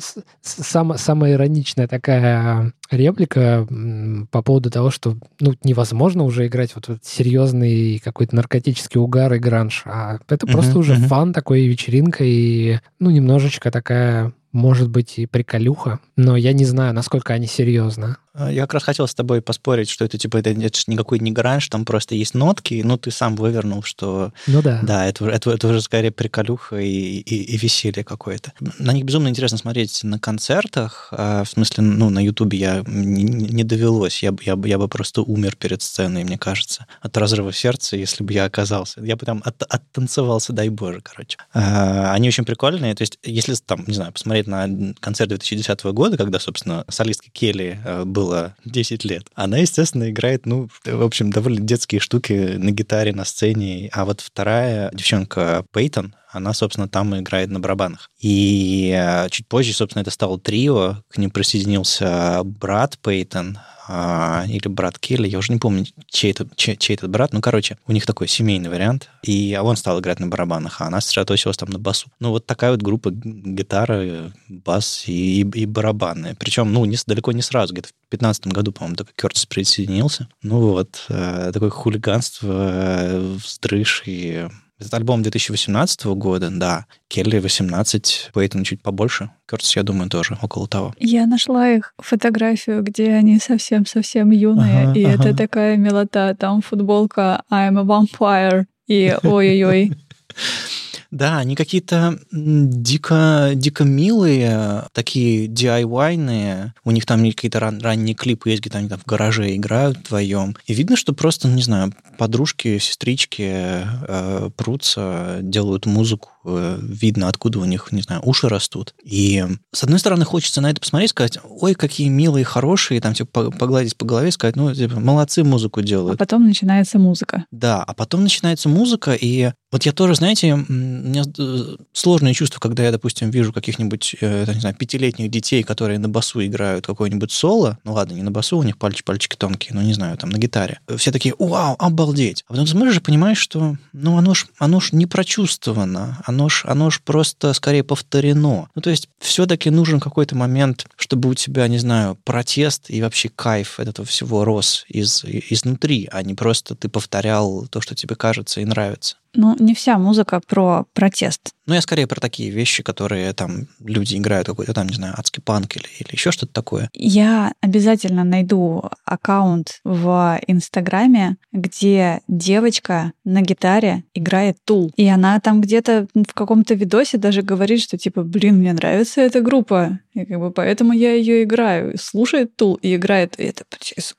сам- 0.42 0.98
самая 0.98 1.32
ироничная 1.34 1.88
такая 1.88 2.72
реплика 2.90 3.66
м, 3.70 4.28
по 4.30 4.42
поводу 4.42 4.70
того, 4.70 4.90
что 4.90 5.16
ну, 5.40 5.54
невозможно 5.64 6.24
уже 6.24 6.46
играть 6.46 6.74
вот, 6.74 6.88
вот 6.88 6.98
серьезный 7.04 7.98
какой-то 7.98 8.36
наркотический 8.36 9.00
угар 9.00 9.32
и 9.34 9.38
гранж, 9.38 9.82
а 9.86 10.18
это 10.28 10.46
Мгм, 10.46 10.52
просто 10.52 10.78
уже 10.78 10.94
мгм. 10.94 11.08
фан 11.08 11.32
такой, 11.32 11.66
вечеринка 11.66 12.24
и, 12.24 12.78
ну, 12.98 13.10
немножечко 13.10 13.70
такая, 13.70 14.32
может 14.52 14.88
быть, 14.88 15.18
и 15.18 15.26
приколюха, 15.26 16.00
но 16.16 16.36
я 16.36 16.52
не 16.52 16.64
знаю, 16.64 16.94
насколько 16.94 17.34
они 17.34 17.46
серьезно. 17.46 18.16
А, 18.34 18.50
Я 18.52 18.62
как 18.62 18.74
раз 18.74 18.84
хотел 18.84 19.06
с 19.08 19.14
тобой 19.14 19.42
поспорить, 19.42 19.90
что 19.90 20.04
это 20.04 20.16
типа 20.16 20.36
это, 20.38 20.50
это 20.50 20.78
никакой 20.86 21.18
не 21.18 21.32
гранж, 21.32 21.68
там 21.68 21.84
просто 21.84 22.14
есть 22.14 22.34
нотки, 22.34 22.80
ну 22.84 22.96
ты 22.96 23.10
сам 23.10 23.34
вывернул, 23.36 23.82
что 23.82 24.32
Ну 24.46 24.62
да. 24.62 24.78
да, 24.82 25.06
это, 25.06 25.26
это, 25.28 25.50
это 25.50 25.68
уже 25.68 25.80
скорее 25.82 26.12
приколюха 26.12 26.76
и, 26.78 26.88
и, 27.18 27.34
и 27.54 27.56
веселье 27.58 28.04
какое-то. 28.04 28.52
На 28.78 28.92
них 28.98 29.06
безумно 29.06 29.28
интересно 29.28 29.58
смотреть 29.58 30.04
на 30.04 30.18
концертах, 30.18 31.08
а, 31.12 31.44
в 31.44 31.48
смысле, 31.48 31.84
ну, 31.84 32.10
на 32.10 32.22
Ютубе 32.22 32.58
я 32.58 32.82
не, 32.86 33.22
не 33.22 33.64
довелось, 33.64 34.22
я, 34.22 34.34
я, 34.42 34.58
я 34.64 34.78
бы 34.78 34.88
просто 34.88 35.22
умер 35.22 35.56
перед 35.56 35.82
сценой, 35.82 36.24
мне 36.24 36.38
кажется, 36.38 36.86
от 37.00 37.16
разрыва 37.16 37.52
сердца, 37.52 37.96
если 37.96 38.24
бы 38.24 38.32
я 38.32 38.44
оказался. 38.44 39.00
Я 39.02 39.16
бы 39.16 39.24
там 39.24 39.42
от, 39.44 39.62
оттанцевался, 39.62 40.52
дай 40.52 40.68
боже, 40.68 41.00
короче. 41.02 41.38
А, 41.54 42.12
Они 42.12 42.28
очень 42.28 42.44
прикольные, 42.44 42.94
то 42.94 43.02
есть 43.02 43.18
если 43.22 43.54
там, 43.54 43.84
не 43.86 43.94
знаю, 43.94 44.12
посмотреть 44.12 44.46
на 44.46 44.94
концерт 45.00 45.30
2010 45.30 45.84
года, 45.84 46.16
когда, 46.16 46.38
собственно, 46.38 46.84
солистке 46.88 47.30
Келли 47.32 47.80
э, 47.84 48.04
было 48.04 48.54
10 48.64 49.04
лет, 49.04 49.26
она, 49.34 49.58
естественно, 49.58 50.10
играет, 50.10 50.46
ну, 50.46 50.68
в 50.84 51.02
общем, 51.02 51.30
довольно 51.30 51.60
детские 51.60 52.00
штуки 52.00 52.56
на 52.56 52.70
гитаре, 52.70 53.12
на 53.12 53.24
сцене, 53.24 53.88
а 53.92 54.04
вот 54.04 54.20
вторая 54.20 54.90
девчонка 54.92 55.64
Пейтон, 55.72 56.14
она, 56.30 56.52
собственно, 56.52 56.88
там 56.88 57.18
играет 57.18 57.50
на 57.50 57.60
барабанах. 57.60 58.10
И 58.20 58.94
э, 58.94 59.28
чуть 59.30 59.46
позже, 59.46 59.72
собственно, 59.72 60.02
это 60.02 60.10
стало 60.10 60.38
трио, 60.38 61.02
к 61.08 61.18
ним 61.18 61.30
присоединился 61.30 62.42
брат 62.44 62.98
Пейтон, 62.98 63.58
а, 63.90 64.44
или 64.46 64.68
брат 64.68 64.98
Келли, 64.98 65.26
я 65.26 65.38
уже 65.38 65.50
не 65.50 65.58
помню, 65.58 65.86
чей 66.06 66.32
это, 66.32 66.46
чей, 66.56 66.76
чей 66.76 66.94
этот 66.94 67.08
брат, 67.08 67.32
ну, 67.32 67.40
короче, 67.40 67.78
у 67.86 67.92
них 67.92 68.04
такой 68.04 68.28
семейный 68.28 68.68
вариант, 68.68 69.08
и 69.22 69.58
он 69.60 69.76
стал 69.76 69.98
играть 69.98 70.20
на 70.20 70.26
барабанах, 70.26 70.82
а 70.82 70.86
она 70.86 71.00
сосредоточилась 71.00 71.56
там 71.56 71.70
на 71.70 71.78
басу. 71.78 72.08
Ну, 72.20 72.30
вот 72.30 72.44
такая 72.44 72.72
вот 72.72 72.82
группа 72.82 73.10
гитара, 73.10 74.30
бас 74.48 75.04
и, 75.06 75.40
и, 75.40 75.60
и 75.60 75.64
барабаны. 75.64 76.36
Причем, 76.38 76.70
ну, 76.70 76.84
не, 76.84 76.98
далеко 77.06 77.32
не 77.32 77.40
сразу, 77.40 77.72
где-то 77.72 77.88
в 77.88 78.10
15 78.10 78.48
году, 78.48 78.72
по-моему, 78.72 78.96
только 78.96 79.12
Кертис 79.16 79.46
присоединился. 79.46 80.28
Ну, 80.42 80.60
вот, 80.60 81.06
э, 81.08 81.50
такое 81.54 81.70
хулиганство, 81.70 82.52
э, 82.52 83.36
вздрыж 83.42 84.02
и... 84.04 84.48
Этот 84.78 84.94
альбом 84.94 85.22
2018 85.22 86.04
года, 86.06 86.50
да. 86.52 86.86
Келли 87.08 87.38
18, 87.38 88.30
Пейтон 88.32 88.62
чуть 88.62 88.80
побольше. 88.80 89.30
Кертис, 89.50 89.74
я 89.74 89.82
думаю, 89.82 90.08
тоже 90.08 90.38
около 90.40 90.68
того. 90.68 90.94
Я 91.00 91.26
нашла 91.26 91.68
их 91.70 91.94
фотографию, 91.98 92.82
где 92.82 93.12
они 93.12 93.40
совсем-совсем 93.40 94.30
юные, 94.30 94.88
Ага, 94.88 94.98
и 94.98 95.04
ага. 95.04 95.14
это 95.28 95.36
такая 95.36 95.76
милота. 95.76 96.36
Там 96.38 96.62
футболка 96.62 97.42
I'm 97.50 97.78
a 97.78 97.82
vampire 97.82 98.66
и 98.86 99.16
ой-ой-ой. 99.22 99.92
Да, 101.10 101.38
они 101.38 101.56
какие-то 101.56 102.18
дико, 102.30 103.52
дико 103.54 103.84
милые, 103.84 104.84
такие 104.92 105.46
DIY-ные. 105.46 106.74
У 106.84 106.90
них 106.90 107.06
там 107.06 107.24
какие-то 107.24 107.60
ран- 107.60 107.80
ранние 107.80 108.14
клипы 108.14 108.50
есть, 108.50 108.62
где 108.62 108.76
они 108.76 108.88
там 108.88 108.98
в 108.98 109.06
гараже 109.06 109.54
играют 109.56 109.98
вдвоем. 109.98 110.56
И 110.66 110.74
видно, 110.74 110.96
что 110.96 111.14
просто, 111.14 111.48
ну, 111.48 111.54
не 111.54 111.62
знаю, 111.62 111.94
подружки, 112.18 112.78
сестрички 112.78 113.50
э, 113.52 114.50
прутся, 114.56 115.38
делают 115.40 115.86
музыку. 115.86 116.30
Э, 116.44 116.78
видно, 116.82 117.28
откуда 117.28 117.58
у 117.60 117.64
них, 117.64 117.92
не 117.92 118.02
знаю, 118.02 118.20
уши 118.24 118.48
растут. 118.48 118.94
И, 119.02 119.44
с 119.72 119.82
одной 119.84 119.98
стороны, 119.98 120.24
хочется 120.24 120.60
на 120.60 120.70
это 120.70 120.80
посмотреть, 120.80 121.10
сказать, 121.10 121.38
ой, 121.44 121.74
какие 121.74 122.08
милые, 122.08 122.44
хорошие, 122.44 123.00
там, 123.00 123.14
типа, 123.14 123.30
по- 123.30 123.50
погладить 123.50 123.96
по 123.96 124.04
голове, 124.06 124.30
сказать, 124.32 124.56
ну, 124.56 124.74
типа, 124.74 125.00
молодцы, 125.00 125.44
музыку 125.44 125.80
А 125.80 125.82
делают. 125.82 126.18
потом 126.18 126.44
начинается 126.46 126.98
музыка. 126.98 127.44
Да, 127.50 127.82
а 127.82 127.94
потом 127.94 128.22
начинается 128.22 128.68
музыка, 128.68 129.12
и 129.14 129.52
вот 129.70 129.84
я 129.84 129.92
тоже, 129.92 130.14
знаете, 130.14 130.54
у 130.54 130.72
меня 130.72 131.24
э, 131.38 131.76
сложное 131.92 132.32
чувство, 132.32 132.58
когда 132.60 132.84
я, 132.84 132.92
допустим, 132.92 133.30
вижу 133.30 133.52
каких-нибудь, 133.52 134.16
э, 134.20 134.46
не 134.54 134.60
знаю, 134.60 134.74
пятилетних 134.74 135.30
детей, 135.30 135.62
которые 135.62 135.98
на 135.98 136.08
басу 136.08 136.44
играют 136.44 136.86
какое-нибудь 136.86 137.30
соло, 137.32 137.78
ну 137.84 137.92
ладно, 137.92 138.14
не 138.14 138.22
на 138.22 138.30
басу, 138.30 138.56
у 138.58 138.62
них 138.62 138.78
пальчики, 138.78 139.04
пальчики 139.04 139.36
тонкие, 139.36 139.74
но 139.74 139.82
не 139.82 139.92
знаю, 139.92 140.16
там, 140.16 140.30
на 140.30 140.38
гитаре. 140.38 140.80
Все 140.96 141.12
такие, 141.12 141.34
вау, 141.38 141.76
обалдеть. 141.78 142.44
А 142.48 142.52
потом 142.52 142.66
смотришь 142.66 142.96
и 142.96 143.00
понимаешь, 143.00 143.38
что, 143.38 143.76
ну, 143.92 144.16
оно 144.16 144.32
ж, 144.34 144.46
оно 144.58 144.80
ж 144.80 144.92
не 144.92 145.06
прочувствовано, 145.06 146.18
оно 146.28 146.50
ж, 146.50 146.64
оно 146.66 146.90
ж 146.90 147.00
просто 147.04 147.54
скорее 147.54 147.82
повторено. 147.82 148.68
Ну, 148.74 148.82
то 148.82 148.90
есть 148.90 149.08
все-таки 149.18 149.70
нужен 149.70 149.98
какой-то 149.98 150.36
момент, 150.36 150.86
чтобы 150.96 151.30
у 151.30 151.34
тебя, 151.34 151.68
не 151.68 151.78
знаю, 151.78 152.18
протест 152.24 152.90
и 152.90 153.00
вообще 153.00 153.30
кайф 153.30 153.80
от 153.80 153.88
этого 153.88 154.06
всего 154.06 154.44
рос 154.44 154.84
из, 154.88 155.24
изнутри, 155.24 156.06
а 156.12 156.22
не 156.22 156.34
просто 156.34 156.74
ты 156.74 156.90
повторял 156.90 157.66
то, 157.68 157.80
что 157.80 157.94
тебе 157.94 158.14
кажется 158.14 158.60
и 158.60 158.66
нравится. 158.66 159.16
Ну, 159.34 159.56
не 159.58 159.74
вся 159.74 159.98
музыка 159.98 160.40
про 160.46 160.86
протест. 160.94 161.54
Ну, 161.66 161.74
я 161.74 161.82
скорее 161.82 162.06
про 162.06 162.18
такие 162.18 162.50
вещи, 162.50 162.82
которые 162.82 163.30
там 163.34 163.68
люди 163.84 164.16
играют 164.16 164.46
какой-то 164.46 164.72
там, 164.72 164.88
не 164.88 164.94
знаю, 164.94 165.14
адский 165.18 165.42
панк 165.42 165.76
или, 165.76 165.84
или 165.98 166.12
еще 166.12 166.32
что-то 166.32 166.52
такое. 166.54 166.88
Я 166.94 167.52
обязательно 167.60 168.24
найду 168.24 168.84
аккаунт 169.04 169.80
в 169.84 170.40
Инстаграме, 170.46 171.36
где 171.52 172.22
девочка 172.26 173.12
на 173.24 173.42
гитаре 173.42 174.04
играет 174.14 174.56
тул. 174.64 174.90
И 174.96 175.06
она 175.06 175.38
там 175.40 175.60
где-то 175.60 176.06
в 176.14 176.32
каком-то 176.32 176.72
видосе 176.72 177.18
даже 177.18 177.42
говорит, 177.42 177.82
что 177.82 177.98
типа, 177.98 178.22
блин, 178.22 178.56
мне 178.56 178.72
нравится 178.72 179.20
эта 179.20 179.42
группа. 179.42 180.00
И 180.14 180.24
как 180.24 180.40
бы 180.40 180.50
поэтому 180.50 180.94
я 180.94 181.12
ее 181.12 181.42
играю. 181.44 181.98
Слушает 181.98 182.56
тул 182.56 182.76
и 182.80 182.96
играет. 182.96 183.38
И 183.38 183.42
это 183.42 183.64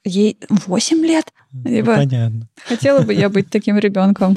ей 0.04 0.38
8 0.50 0.98
лет. 1.04 1.34
Типа, 1.66 1.96
понятно. 1.96 2.48
хотела 2.64 3.02
бы 3.02 3.12
я 3.12 3.30
быть 3.30 3.50
таким 3.50 3.80
ребенком. 3.80 4.36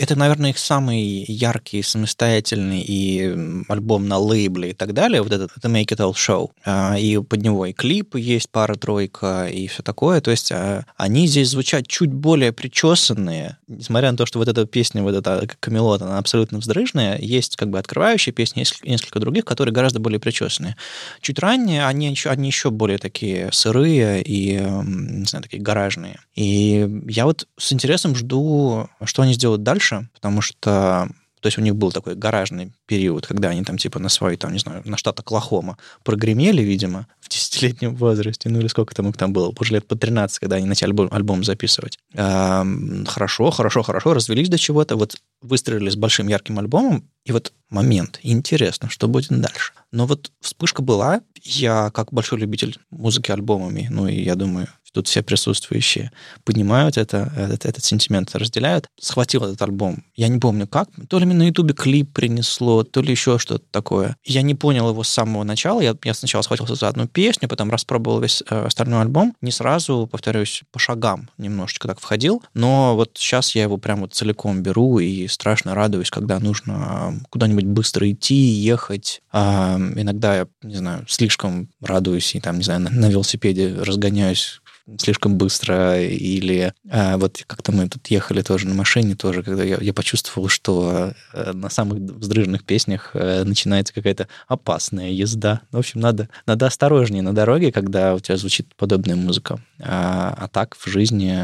Это, 0.00 0.16
наверное, 0.16 0.48
их 0.48 0.58
самый 0.58 1.26
яркий, 1.28 1.82
самостоятельный 1.82 2.80
и 2.80 3.36
альбом 3.68 4.08
на 4.08 4.16
лейбле 4.16 4.70
и 4.70 4.72
так 4.72 4.94
далее. 4.94 5.20
Вот 5.20 5.30
этот 5.30 5.52
это 5.54 5.68
Make 5.68 5.88
It 5.88 5.98
All 5.98 6.14
Show. 6.14 6.52
А, 6.64 6.98
И 6.98 7.18
под 7.18 7.42
него 7.42 7.66
и 7.66 7.74
клипы 7.74 8.18
есть 8.18 8.48
пара-тройка 8.48 9.48
и 9.48 9.66
все 9.66 9.82
такое. 9.82 10.22
То 10.22 10.30
есть 10.30 10.52
а, 10.52 10.86
они 10.96 11.26
здесь 11.26 11.50
звучат 11.50 11.86
чуть 11.86 12.14
более 12.14 12.50
причесанные, 12.50 13.58
несмотря 13.68 14.10
на 14.10 14.16
то, 14.16 14.24
что 14.24 14.38
вот 14.38 14.48
эта 14.48 14.64
песня, 14.64 15.02
вот 15.02 15.14
эта 15.14 15.46
Камелот, 15.60 16.00
она 16.00 16.16
абсолютно 16.16 16.60
вздрыжная. 16.60 17.18
Есть 17.18 17.56
как 17.56 17.68
бы 17.68 17.78
открывающие 17.78 18.32
песни, 18.32 18.60
есть 18.60 18.82
несколько 18.82 19.20
других, 19.20 19.44
которые 19.44 19.74
гораздо 19.74 20.00
более 20.00 20.18
причесанные. 20.18 20.76
Чуть 21.20 21.38
ранее 21.38 21.86
они 21.86 22.08
еще, 22.08 22.30
они 22.30 22.48
еще 22.48 22.70
более 22.70 22.96
такие 22.96 23.52
сырые 23.52 24.22
и, 24.22 24.52
не 24.54 25.26
знаю, 25.26 25.42
такие 25.42 25.62
гаражные. 25.62 26.20
И 26.34 26.88
я 27.06 27.26
вот 27.26 27.46
с 27.58 27.70
интересом 27.74 28.16
жду, 28.16 28.88
что 29.04 29.20
они 29.20 29.34
сделают 29.34 29.62
дальше, 29.62 29.89
потому 30.12 30.40
что 30.40 31.08
то 31.40 31.46
есть 31.46 31.58
у 31.58 31.62
них 31.62 31.74
был 31.74 31.90
такой 31.90 32.14
гаражный 32.14 32.72
период, 32.86 33.26
когда 33.26 33.48
они 33.48 33.64
там 33.64 33.78
типа 33.78 33.98
на 33.98 34.10
свой, 34.10 34.36
там, 34.36 34.52
не 34.52 34.58
знаю, 34.58 34.82
на 34.84 34.96
штат 34.96 35.20
Оклахома 35.20 35.78
прогремели, 36.04 36.62
видимо, 36.62 37.06
в 37.18 37.28
десятилетнем 37.50 37.96
возрасте, 37.96 38.48
ну 38.48 38.60
или 38.60 38.68
сколько 38.68 38.94
там 38.94 39.08
их 39.08 39.16
там 39.16 39.32
было, 39.32 39.52
уже 39.58 39.74
лет 39.74 39.86
по 39.86 39.96
13, 39.96 40.38
когда 40.38 40.56
они 40.56 40.66
начали 40.66 40.88
альбом, 40.88 41.08
альбом 41.10 41.44
записывать. 41.44 41.98
Эм, 42.14 43.04
хорошо, 43.06 43.50
хорошо, 43.50 43.82
хорошо, 43.82 44.14
развелись 44.14 44.48
до 44.48 44.58
чего-то, 44.58 44.96
вот 44.96 45.16
выстрелили 45.42 45.90
с 45.90 45.96
большим 45.96 46.28
ярким 46.28 46.58
альбомом, 46.58 47.08
И 47.24 47.32
вот 47.32 47.52
момент, 47.68 48.18
интересно, 48.22 48.88
что 48.88 49.08
будет 49.08 49.28
дальше. 49.28 49.72
Но 49.92 50.06
вот 50.06 50.32
вспышка 50.40 50.82
была, 50.82 51.20
я 51.42 51.90
как 51.92 52.12
большой 52.12 52.38
любитель 52.38 52.78
музыки 52.90 53.30
альбомами, 53.30 53.88
ну 53.90 54.06
и 54.06 54.22
я 54.22 54.34
думаю, 54.34 54.68
тут 54.92 55.08
все 55.08 55.22
присутствующие 55.22 56.10
понимают 56.44 56.96
это, 56.96 57.32
этот, 57.36 57.64
этот 57.64 57.84
сентимент 57.84 58.34
разделяют. 58.34 58.86
Схватил 59.00 59.44
этот 59.44 59.60
альбом. 59.62 60.04
Я 60.14 60.28
не 60.28 60.38
помню 60.38 60.66
как. 60.66 60.88
То 61.08 61.18
ли 61.18 61.26
мне 61.26 61.34
на 61.34 61.46
Ютубе 61.46 61.74
клип 61.74 62.12
принесло, 62.12 62.82
то 62.82 63.00
ли 63.00 63.10
еще 63.10 63.38
что-то 63.38 63.64
такое. 63.70 64.16
Я 64.24 64.42
не 64.42 64.54
понял 64.54 64.88
его 64.88 65.02
с 65.02 65.08
самого 65.08 65.44
начала. 65.44 65.80
Я, 65.80 65.96
я 66.04 66.14
сначала 66.14 66.42
схватился 66.42 66.74
за 66.74 66.88
одну 66.88 67.06
песню, 67.06 67.39
потом 67.48 67.70
распробовал 67.70 68.20
весь 68.20 68.42
э, 68.48 68.66
остальной 68.66 69.02
альбом. 69.02 69.36
Не 69.40 69.50
сразу, 69.50 70.08
повторюсь, 70.10 70.62
по 70.72 70.78
шагам 70.78 71.30
немножечко 71.38 71.88
так 71.88 72.00
входил. 72.00 72.42
Но 72.54 72.96
вот 72.96 73.12
сейчас 73.14 73.54
я 73.54 73.62
его 73.62 73.76
прям 73.76 74.00
вот 74.00 74.14
целиком 74.14 74.62
беру 74.62 74.98
и 74.98 75.26
страшно 75.28 75.74
радуюсь, 75.74 76.10
когда 76.10 76.38
нужно 76.38 77.20
куда-нибудь 77.30 77.64
быстро 77.64 78.10
идти, 78.10 78.34
ехать. 78.34 79.22
А, 79.32 79.76
иногда 79.78 80.36
я, 80.36 80.46
не 80.62 80.76
знаю, 80.76 81.04
слишком 81.08 81.68
радуюсь 81.80 82.34
и 82.34 82.40
там, 82.40 82.58
не 82.58 82.64
знаю, 82.64 82.80
на, 82.80 82.90
на 82.90 83.06
велосипеде 83.06 83.74
разгоняюсь 83.80 84.60
слишком 84.98 85.36
быстро, 85.36 86.00
или 86.00 86.72
а, 86.90 87.16
вот 87.16 87.42
как-то 87.46 87.72
мы 87.72 87.88
тут 87.88 88.06
ехали 88.08 88.42
тоже 88.42 88.66
на 88.66 88.74
машине, 88.74 89.14
тоже, 89.14 89.42
когда 89.42 89.62
я, 89.62 89.78
я 89.80 89.92
почувствовал, 89.92 90.48
что 90.48 91.12
а, 91.32 91.52
на 91.52 91.70
самых 91.70 91.98
вздрыжных 91.98 92.64
песнях 92.64 93.10
а, 93.14 93.44
начинается 93.44 93.94
какая-то 93.94 94.28
опасная 94.48 95.10
езда. 95.10 95.60
В 95.70 95.78
общем, 95.78 96.00
надо, 96.00 96.28
надо 96.46 96.66
осторожнее 96.66 97.22
на 97.22 97.34
дороге, 97.34 97.72
когда 97.72 98.14
у 98.14 98.20
тебя 98.20 98.36
звучит 98.36 98.74
подобная 98.76 99.16
музыка. 99.16 99.60
А, 99.80 100.34
а 100.36 100.48
так 100.48 100.76
в 100.76 100.86
жизни, 100.88 101.38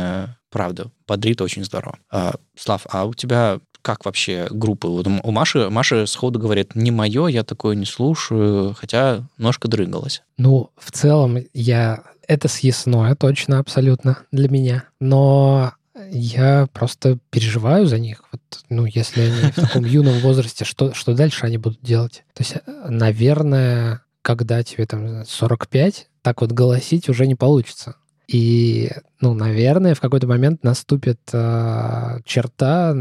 правда, 0.51 0.91
бодрит 1.07 1.41
очень 1.41 1.65
здорово. 1.65 1.99
А, 2.11 2.35
Слав, 2.57 2.87
а 2.91 3.05
у 3.05 3.15
тебя 3.15 3.61
как 3.87 4.05
вообще 4.05 4.49
группы? 4.51 4.89
Вот 4.89 5.07
у 5.07 5.31
Маши, 5.31 5.71
Маша 5.71 6.07
сходу 6.07 6.41
говорит, 6.41 6.75
не 6.75 6.91
мое, 6.91 7.29
я 7.29 7.45
такое 7.45 7.77
не 7.77 7.87
слушаю, 7.87 8.75
хотя 8.75 9.29
ножка 9.39 9.69
дрыгалась. 9.69 10.23
Ну, 10.39 10.71
в 10.77 10.91
целом, 10.91 11.39
я 11.55 12.03
это 12.29 12.49
съестное 12.49 13.15
точно, 13.15 13.59
абсолютно 13.59 14.19
для 14.33 14.49
меня. 14.49 14.85
Но 15.01 15.73
я 16.11 16.69
просто 16.73 17.19
переживаю 17.31 17.87
за 17.87 17.99
них. 17.99 18.23
Вот, 18.33 18.41
ну, 18.69 18.87
если 18.87 19.23
они 19.23 19.53
в 19.53 19.55
таком 19.55 19.85
юном 19.87 20.19
возрасте, 20.21 20.65
что, 20.65 20.95
что 20.95 21.15
дальше 21.15 21.47
они 21.47 21.59
будут 21.59 21.81
делать? 21.83 22.25
То 22.35 22.43
есть, 22.43 22.57
наверное, 22.89 24.03
когда 24.23 24.63
тебе 24.63 24.87
там 24.87 25.25
45, 25.25 26.09
так 26.23 26.41
вот 26.41 26.53
голосить 26.53 27.09
уже 27.09 27.27
не 27.27 27.35
получится. 27.35 27.97
И, 28.27 28.91
ну, 29.21 29.35
наверное, 29.35 29.95
в 29.95 30.01
какой-то 30.01 30.27
момент 30.27 30.65
наступит 30.65 31.21
э, 31.33 32.19
черта, 32.25 32.93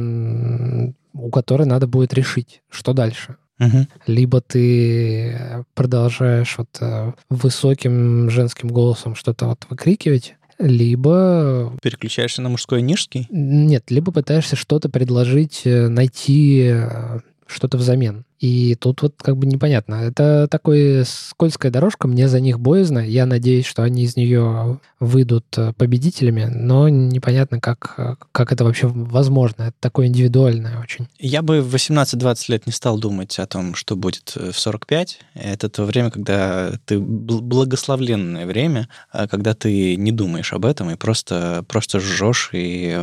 у 1.14 1.30
которой 1.32 1.66
надо 1.66 1.88
будет 1.88 2.14
решить, 2.14 2.62
что 2.70 2.94
дальше. 2.94 3.38
Угу. 3.60 3.88
Либо 4.08 4.42
ты 4.42 5.64
продолжаешь 5.74 6.56
вот 6.58 6.70
э, 6.82 7.14
высоким 7.30 8.30
женским 8.30 8.70
голосом 8.70 9.16
что-то 9.16 9.48
вот 9.48 9.66
выкрикивать, 9.70 10.36
либо... 10.58 11.74
Переключаешься 11.82 12.42
на 12.42 12.50
мужской 12.50 12.82
нижский? 12.82 13.28
Нет, 13.30 13.92
либо 13.92 14.12
пытаешься 14.12 14.56
что-то 14.56 14.90
предложить, 14.90 15.62
э, 15.66 15.88
найти 15.88 16.70
э, 16.72 17.20
что-то 17.48 17.78
взамен. 17.78 18.26
И 18.40 18.76
тут 18.76 19.02
вот 19.02 19.16
как 19.18 19.38
бы 19.38 19.46
непонятно. 19.46 19.96
Это 19.96 20.48
такая 20.50 21.06
скользкая 21.06 21.72
дорожка, 21.72 22.08
мне 22.08 22.28
за 22.28 22.40
них 22.40 22.60
боязно. 22.60 23.00
Я 23.00 23.26
надеюсь, 23.26 23.66
что 23.66 23.84
они 23.84 24.04
из 24.04 24.18
нее 24.18 24.80
выйдут 25.00 25.46
э, 25.58 25.74
победителями, 25.74 26.46
но 26.46 26.90
непонятно, 26.90 27.60
как, 27.60 28.20
как 28.32 28.52
это 28.52 28.66
вообще 28.66 28.88
возможно. 28.88 29.64
Это 29.64 29.76
такое 29.80 30.08
индивидуальное 30.08 30.80
очень. 30.82 31.08
Я 31.18 31.42
бы 31.42 31.62
в 31.62 31.74
18-20 31.74 32.36
лет 32.50 32.66
не 32.68 32.74
стал 32.74 33.00
думать 33.00 33.40
о 33.40 33.48
том, 33.48 33.74
что 33.74 33.96
будет 33.96 34.34
э, 34.36 34.52
в 34.52 34.60
45. 34.60 35.20
Это 35.36 35.70
то 35.70 35.86
время, 35.86 36.12
когда 36.12 36.74
ты 36.86 37.00
благословленное 37.00 38.46
время, 38.46 38.90
а 39.12 39.28
когда 39.28 39.54
ты 39.54 39.96
не 39.96 40.12
думаешь 40.12 40.52
об 40.52 40.66
этом 40.66 40.92
и 40.92 40.96
просто, 40.96 41.64
просто 41.68 42.00
жжешь 42.00 42.50
и 42.54 43.00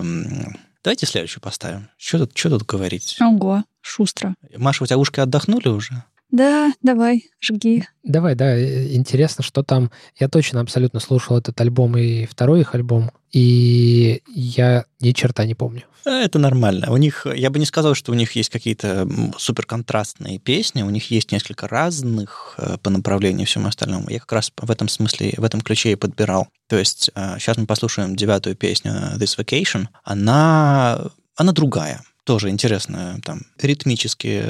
Давайте 0.84 1.06
следующую 1.06 1.40
поставим. 1.40 1.88
Что 1.96 2.18
тут, 2.18 2.36
что 2.36 2.50
тут 2.50 2.66
говорить? 2.66 3.16
Ого, 3.20 3.64
шустро. 3.80 4.34
Маша, 4.56 4.82
у 4.82 4.86
тебя 4.86 4.98
ушки 4.98 5.20
отдохнули 5.20 5.68
уже? 5.68 6.04
Да, 6.32 6.72
давай, 6.80 7.30
жги. 7.40 7.84
Давай, 8.02 8.34
да. 8.34 8.56
Э, 8.56 8.94
интересно, 8.94 9.44
что 9.44 9.62
там. 9.62 9.90
Я 10.18 10.28
точно 10.28 10.62
абсолютно 10.62 10.98
слушал 10.98 11.36
этот 11.36 11.60
альбом 11.60 11.98
и 11.98 12.24
второй 12.24 12.62
их 12.62 12.74
альбом, 12.74 13.10
и 13.32 14.22
я 14.34 14.86
ни 15.00 15.12
черта 15.12 15.44
не 15.44 15.54
помню. 15.54 15.82
Э, 16.06 16.24
это 16.24 16.38
нормально. 16.38 16.90
У 16.90 16.96
них, 16.96 17.26
я 17.26 17.50
бы 17.50 17.58
не 17.58 17.66
сказал, 17.66 17.94
что 17.94 18.12
у 18.12 18.14
них 18.14 18.32
есть 18.32 18.48
какие-то 18.48 19.06
суперконтрастные 19.36 20.38
песни, 20.38 20.80
у 20.82 20.88
них 20.88 21.10
есть 21.10 21.32
несколько 21.32 21.68
разных 21.68 22.54
э, 22.56 22.78
по 22.82 22.88
направлению 22.88 23.42
и 23.42 23.46
всему 23.46 23.68
остальному. 23.68 24.08
Я 24.08 24.18
как 24.18 24.32
раз 24.32 24.52
в 24.56 24.70
этом 24.70 24.88
смысле, 24.88 25.34
в 25.36 25.44
этом 25.44 25.60
ключе 25.60 25.92
и 25.92 25.96
подбирал. 25.96 26.48
То 26.66 26.78
есть 26.78 27.10
сейчас 27.14 27.58
мы 27.58 27.66
послушаем 27.66 28.16
девятую 28.16 28.56
песню 28.56 28.92
This 29.18 29.36
Vacation. 29.38 29.88
Она, 30.02 31.10
она 31.36 31.52
другая 31.52 32.02
тоже 32.24 32.50
интересно, 32.50 33.20
там, 33.24 33.42
ритмически, 33.60 34.44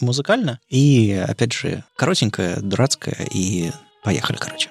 музыкально. 0.00 0.60
И, 0.68 1.12
опять 1.28 1.52
же, 1.52 1.84
коротенькая, 1.96 2.60
дурацкая, 2.60 3.26
и 3.32 3.70
поехали, 4.02 4.36
короче. 4.36 4.70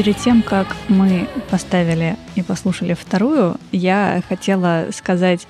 Перед 0.00 0.16
тем, 0.16 0.40
как 0.40 0.66
мы 0.88 1.28
поставили 1.50 2.16
и 2.34 2.42
послушали 2.42 2.94
вторую, 2.94 3.58
я 3.70 4.22
хотела 4.30 4.86
сказать 4.92 5.46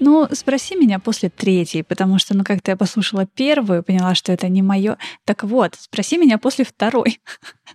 ну, 0.00 0.28
спроси 0.32 0.76
меня 0.76 0.98
после 0.98 1.28
третьей, 1.28 1.82
потому 1.82 2.18
что, 2.18 2.36
ну, 2.36 2.42
как-то 2.42 2.70
я 2.70 2.76
послушала 2.76 3.26
первую, 3.26 3.82
поняла, 3.82 4.14
что 4.14 4.32
это 4.32 4.48
не 4.48 4.62
мое. 4.62 4.96
Так 5.24 5.44
вот, 5.44 5.76
спроси 5.78 6.16
меня 6.16 6.38
после 6.38 6.64
второй. 6.64 7.20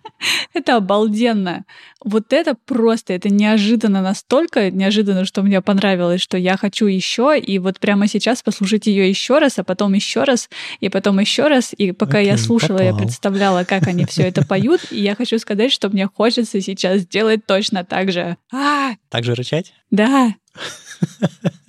это 0.53 0.75
обалденно. 0.77 1.65
Вот 2.03 2.33
это 2.33 2.55
просто, 2.65 3.13
это 3.13 3.29
неожиданно 3.29 4.01
настолько 4.01 4.71
неожиданно, 4.71 5.25
что 5.25 5.41
мне 5.43 5.61
понравилось, 5.61 6.21
что 6.21 6.37
я 6.37 6.57
хочу 6.57 6.85
еще, 6.87 7.37
и 7.39 7.59
вот 7.59 7.79
прямо 7.79 8.07
сейчас 8.07 8.43
послушать 8.43 8.87
ее 8.87 9.07
еще 9.09 9.39
раз, 9.39 9.59
а 9.59 9.63
потом 9.63 9.93
еще 9.93 10.23
раз, 10.23 10.49
и 10.79 10.89
потом 10.89 11.19
еще 11.19 11.47
раз. 11.47 11.73
И 11.77 11.91
пока 11.91 12.21
okay, 12.21 12.25
я 12.25 12.37
слушала, 12.37 12.79
попал. 12.79 12.93
я 12.93 12.95
представляла, 12.95 13.63
как 13.63 13.87
они 13.87 14.05
все 14.05 14.23
это 14.23 14.45
поют, 14.47 14.81
и 14.91 15.01
я 15.01 15.15
хочу 15.15 15.39
сказать, 15.39 15.71
что 15.71 15.89
мне 15.89 16.07
хочется 16.07 16.59
сейчас 16.61 17.01
сделать 17.01 17.45
точно 17.45 17.83
так 17.83 18.11
же. 18.11 18.37
А! 18.51 18.93
Так 19.09 19.23
же 19.23 19.35
рычать? 19.35 19.73
Да. 19.91 20.33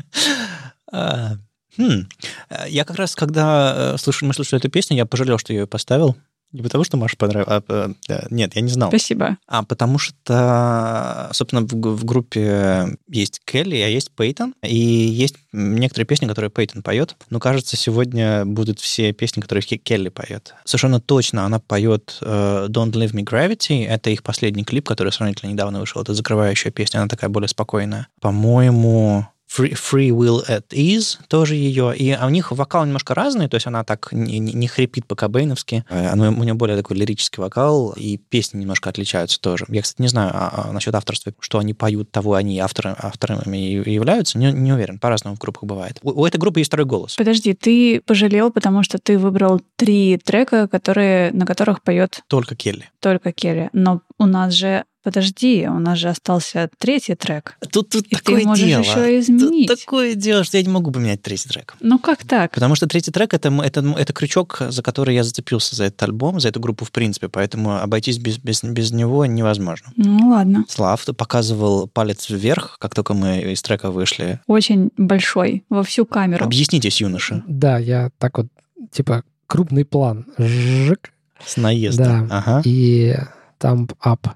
А, 0.93 1.33
хм. 1.77 2.07
Я 2.69 2.85
как 2.85 2.97
раз, 2.97 3.15
когда 3.15 3.95
э, 3.95 3.99
слушал, 3.99 4.29
мы 4.29 4.35
слушали 4.35 4.61
эту 4.61 4.71
песню, 4.71 4.97
я 4.97 5.07
пожалел, 5.07 5.39
что 5.39 5.53
я 5.53 5.61
ее 5.61 5.67
поставил. 5.67 6.17
Не 6.53 6.63
потому, 6.63 6.85
что 6.85 6.97
Маша 6.97 7.17
понравилась. 7.17 7.63
А, 7.69 7.91
а, 8.09 8.27
нет, 8.31 8.55
я 8.55 8.63
не 8.63 8.71
знал. 8.71 8.89
Спасибо. 8.89 9.37
А 9.47 9.65
потому 9.65 9.99
что, 9.99 11.29
собственно, 11.33 11.63
в, 11.63 11.73
в 11.73 12.05
группе 12.05 12.97
есть 13.09 13.41
Келли, 13.45 13.77
а 13.77 13.89
есть 13.89 14.13
Пейтон. 14.13 14.55
И 14.63 14.77
есть 14.77 15.35
некоторые 15.53 16.07
песни, 16.07 16.27
которые 16.27 16.51
Пейтон 16.51 16.83
поет. 16.83 17.17
Но, 17.31 17.41
кажется, 17.41 17.77
сегодня 17.77 18.47
будут 18.47 18.79
все 18.81 19.13
песни, 19.13 19.41
которые 19.41 19.65
Келли 19.65 20.09
поет. 20.09 20.55
Совершенно 20.65 21.01
точно 21.01 21.45
она 21.45 21.59
поет 21.59 22.19
uh, 22.23 22.69
Don't 22.69 22.93
Leave 22.93 23.13
Me 23.13 23.25
Gravity. 23.25 23.85
Это 23.87 24.11
их 24.11 24.23
последний 24.23 24.65
клип, 24.65 24.87
который 24.87 25.13
сравнительно 25.13 25.51
недавно 25.51 25.81
вышел. 25.81 26.01
Это 26.01 26.15
закрывающая 26.15 26.71
песня. 26.71 26.99
Она 26.99 27.09
такая 27.09 27.29
более 27.29 27.49
спокойная. 27.49 28.07
По-моему, 28.21 29.27
Free, 29.57 29.73
Free 29.73 30.11
Will 30.11 30.47
at 30.49 30.69
Ease 30.71 31.19
тоже 31.29 31.55
ее. 31.55 31.97
И 31.97 32.17
у 32.17 32.29
них 32.29 32.53
вокал 32.53 32.85
немножко 32.85 33.15
разный, 33.15 33.49
то 33.49 33.55
есть 33.55 33.67
она 33.67 33.85
так 33.85 34.09
не, 34.13 34.39
не 34.39 34.69
хрипит 34.69 35.07
по-кобейновски. 35.07 35.85
Она, 35.89 36.31
у 36.31 36.45
нее 36.45 36.55
более 36.55 36.77
такой 36.77 36.97
лирический 36.97 37.43
вокал, 37.43 37.93
и 37.97 38.19
песни 38.19 38.61
немножко 38.61 38.91
отличаются 38.91 39.41
тоже. 39.41 39.67
Я, 39.69 39.83
кстати, 39.83 40.03
не 40.03 40.09
знаю 40.09 40.31
а, 40.35 40.69
а, 40.69 40.73
насчет 40.73 40.95
авторства, 40.95 41.33
что 41.41 41.59
они 41.59 41.75
поют, 41.75 42.11
того 42.11 42.35
они 42.35 42.59
авторы, 42.59 42.95
авторами 42.99 43.57
являются. 43.57 44.39
Не, 44.39 44.53
не 44.53 44.73
уверен, 44.73 44.99
по-разному 44.99 45.37
в 45.37 45.39
группах 45.39 45.65
бывает. 45.65 45.99
У, 46.03 46.23
у 46.23 46.27
этой 46.27 46.39
группы 46.39 46.61
есть 46.61 46.69
второй 46.69 46.87
голос. 46.87 47.17
Подожди, 47.17 47.55
ты 47.55 48.01
пожалел, 48.05 48.51
потому 48.51 48.83
что 48.83 48.99
ты 48.99 49.19
выбрал 49.19 49.61
три 49.77 50.19
трека, 50.19 50.69
которые, 50.69 51.33
на 51.33 51.47
которых 51.47 51.83
поет... 51.83 52.23
Только 52.29 52.55
Келли. 52.55 52.91
Только 53.01 53.33
Келли. 53.33 53.71
Но 53.73 54.03
у 54.19 54.27
нас 54.27 54.53
же 54.53 54.85
подожди, 55.07 55.69
у 55.69 55.79
нас 55.79 55.99
же 55.99 56.09
остался 56.09 56.69
третий 56.79 57.15
трек. 57.15 57.57
Тут, 57.71 57.91
тут 57.91 58.09
и 58.09 58.17
такое 58.17 58.41
ты 58.41 58.45
можешь 58.45 58.67
дело. 58.67 58.81
еще 58.81 59.21
изменить. 59.21 59.69
Тут 59.69 59.79
такое 59.79 60.17
дело, 60.17 60.43
что 60.43 60.57
я 60.57 60.65
не 60.65 60.69
могу 60.69 60.91
поменять 60.91 61.23
третий 61.23 61.49
трек. 61.49 61.77
Ну 61.79 62.01
как 62.01 62.25
так? 62.25 62.51
Потому 62.51 62.75
что 62.75 62.89
третий 62.89 63.13
трек 63.13 63.33
это, 63.33 63.57
это, 63.63 63.95
это 63.97 64.13
крючок, 64.13 64.61
за 64.69 64.83
который 64.83 65.15
я 65.15 65.23
зацепился 65.23 65.77
за 65.77 65.85
этот 65.85 66.03
альбом, 66.03 66.41
за 66.41 66.49
эту 66.49 66.59
группу 66.59 66.85
в 66.85 66.91
принципе, 66.91 67.29
поэтому 67.29 67.81
обойтись 67.81 68.19
без, 68.19 68.39
без, 68.39 68.65
без 68.65 68.91
него 68.91 69.27
невозможно. 69.27 69.93
Ну 69.95 70.31
ладно. 70.31 70.65
Слав, 70.69 71.05
ты 71.05 71.13
показывал 71.13 71.87
палец 71.87 72.29
вверх, 72.29 72.77
как 72.81 72.93
только 72.97 73.15
мы 73.15 73.53
из 73.53 73.63
трека 73.63 73.93
вышли. 73.93 74.41
Очень 74.49 74.91
большой, 74.97 75.63
во 75.71 75.85
всю 75.85 76.05
камеру. 76.05 76.45
Объяснитесь, 76.45 77.01
юноша. 77.01 77.45
Да, 77.47 77.79
я 77.79 78.11
так 78.19 78.39
вот, 78.39 78.49
типа, 78.91 79.23
крупный 79.47 79.85
план. 79.85 80.27
Жик. 80.37 81.13
С 81.45 81.57
наезда. 81.57 82.27
Да. 82.29 82.39
Ага. 82.39 82.63
И 82.65 83.15
там 83.59 83.89
up. 84.05 84.31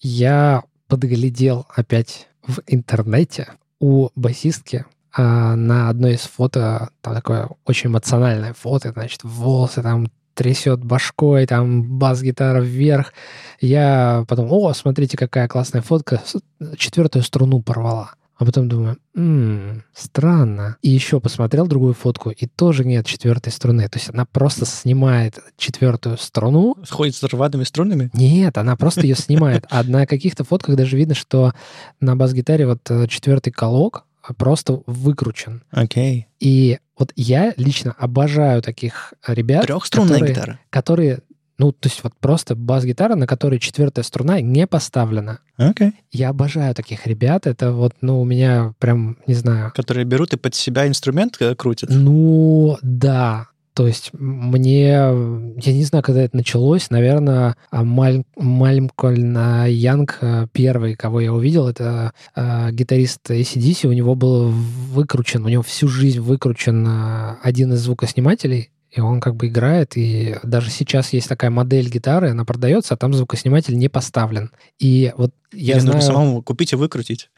Я 0.00 0.64
подглядел 0.88 1.66
опять 1.74 2.28
в 2.46 2.60
интернете 2.66 3.48
у 3.80 4.08
басистки 4.14 4.84
а, 5.12 5.56
на 5.56 5.88
одной 5.88 6.14
из 6.14 6.22
фото, 6.22 6.90
там 7.00 7.14
такое 7.14 7.48
очень 7.64 7.90
эмоциональное 7.90 8.52
фото, 8.52 8.92
значит, 8.92 9.20
волосы 9.22 9.82
там 9.82 10.08
трясет 10.34 10.84
башкой, 10.84 11.46
там 11.46 11.98
бас-гитара 11.98 12.60
вверх. 12.60 13.12
Я 13.60 14.24
потом, 14.28 14.50
о, 14.50 14.72
смотрите, 14.74 15.16
какая 15.16 15.48
классная 15.48 15.82
фотка, 15.82 16.22
четвертую 16.76 17.22
струну 17.22 17.62
порвала. 17.62 18.14
А 18.36 18.44
потом 18.44 18.68
думаю, 18.68 18.98
м-м, 19.14 19.84
странно. 19.94 20.76
И 20.82 20.90
еще 20.90 21.20
посмотрел 21.20 21.66
другую 21.66 21.94
фотку, 21.94 22.30
и 22.30 22.46
тоже 22.46 22.84
нет 22.84 23.06
четвертой 23.06 23.52
струны. 23.52 23.88
То 23.88 23.98
есть 23.98 24.10
она 24.10 24.24
просто 24.26 24.66
снимает 24.66 25.38
четвертую 25.56 26.18
струну. 26.18 26.76
Сходит 26.84 27.14
с 27.14 27.22
рваными 27.22 27.64
струнами? 27.64 28.10
Нет, 28.12 28.58
она 28.58 28.76
просто 28.76 29.02
ее 29.02 29.14
снимает. 29.14 29.64
А 29.74 29.82
на 29.82 30.06
каких-то 30.06 30.44
фотках 30.44 30.76
даже 30.76 30.96
видно, 30.96 31.14
что 31.14 31.52
на 32.00 32.14
бас-гитаре 32.14 32.66
вот 32.66 32.88
э, 32.90 33.08
четвертый 33.08 33.50
колок 33.50 34.04
просто 34.36 34.82
выкручен. 34.86 35.62
Окей. 35.70 36.20
Okay. 36.20 36.24
И 36.40 36.78
вот 36.98 37.12
я 37.16 37.52
лично 37.56 37.92
обожаю 37.98 38.62
таких 38.62 39.14
ребят. 39.26 39.64
Трехструнная 39.66 40.14
которые, 40.14 40.34
гитара. 40.34 40.60
Которые 40.70 41.18
ну, 41.58 41.72
то 41.72 41.88
есть 41.88 42.02
вот 42.02 42.14
просто 42.18 42.56
бас-гитара, 42.56 43.14
на 43.14 43.26
которой 43.26 43.58
четвертая 43.58 44.04
струна 44.04 44.40
не 44.40 44.66
поставлена. 44.66 45.38
Okay. 45.58 45.92
Я 46.10 46.30
обожаю 46.30 46.74
таких 46.74 47.06
ребят. 47.06 47.46
Это 47.46 47.72
вот, 47.72 47.94
ну, 48.00 48.20
у 48.20 48.24
меня 48.24 48.74
прям, 48.78 49.18
не 49.26 49.34
знаю... 49.34 49.72
Которые 49.74 50.04
берут 50.04 50.32
и 50.32 50.36
под 50.36 50.54
себя 50.54 50.88
инструмент 50.88 51.36
э, 51.40 51.54
крутят? 51.54 51.90
Ну, 51.90 52.76
да. 52.82 53.46
То 53.74 53.88
есть 53.88 54.10
мне, 54.12 54.86
я 54.86 55.72
не 55.72 55.84
знаю, 55.84 56.04
когда 56.04 56.22
это 56.22 56.36
началось, 56.36 56.90
наверное, 56.90 57.56
Маль, 57.72 58.22
Малькольм 58.36 59.66
Янг 59.66 60.18
э, 60.20 60.46
первый, 60.52 60.94
кого 60.94 61.20
я 61.20 61.32
увидел, 61.32 61.66
это 61.66 62.12
э, 62.36 62.70
гитарист 62.70 63.28
ACDC, 63.28 63.88
у 63.88 63.92
него 63.92 64.14
был 64.14 64.50
выкручен, 64.50 65.44
у 65.44 65.48
него 65.48 65.64
всю 65.64 65.88
жизнь 65.88 66.20
выкручен 66.20 66.86
э, 66.86 67.36
один 67.42 67.72
из 67.72 67.80
звукоснимателей, 67.80 68.70
и 68.94 69.00
он 69.00 69.20
как 69.20 69.34
бы 69.34 69.48
играет, 69.48 69.96
и 69.96 70.36
даже 70.44 70.70
сейчас 70.70 71.12
есть 71.12 71.28
такая 71.28 71.50
модель 71.50 71.90
гитары, 71.90 72.30
она 72.30 72.44
продается, 72.44 72.94
а 72.94 72.96
там 72.96 73.12
звукосниматель 73.12 73.76
не 73.76 73.88
поставлен. 73.88 74.52
И 74.78 75.12
вот 75.16 75.34
я 75.52 75.74
Или 75.74 75.80
знаю... 75.80 75.96
нужно 75.96 76.12
самому 76.12 76.42
купить 76.42 76.72
и 76.72 76.76
выкрутить? 76.76 77.28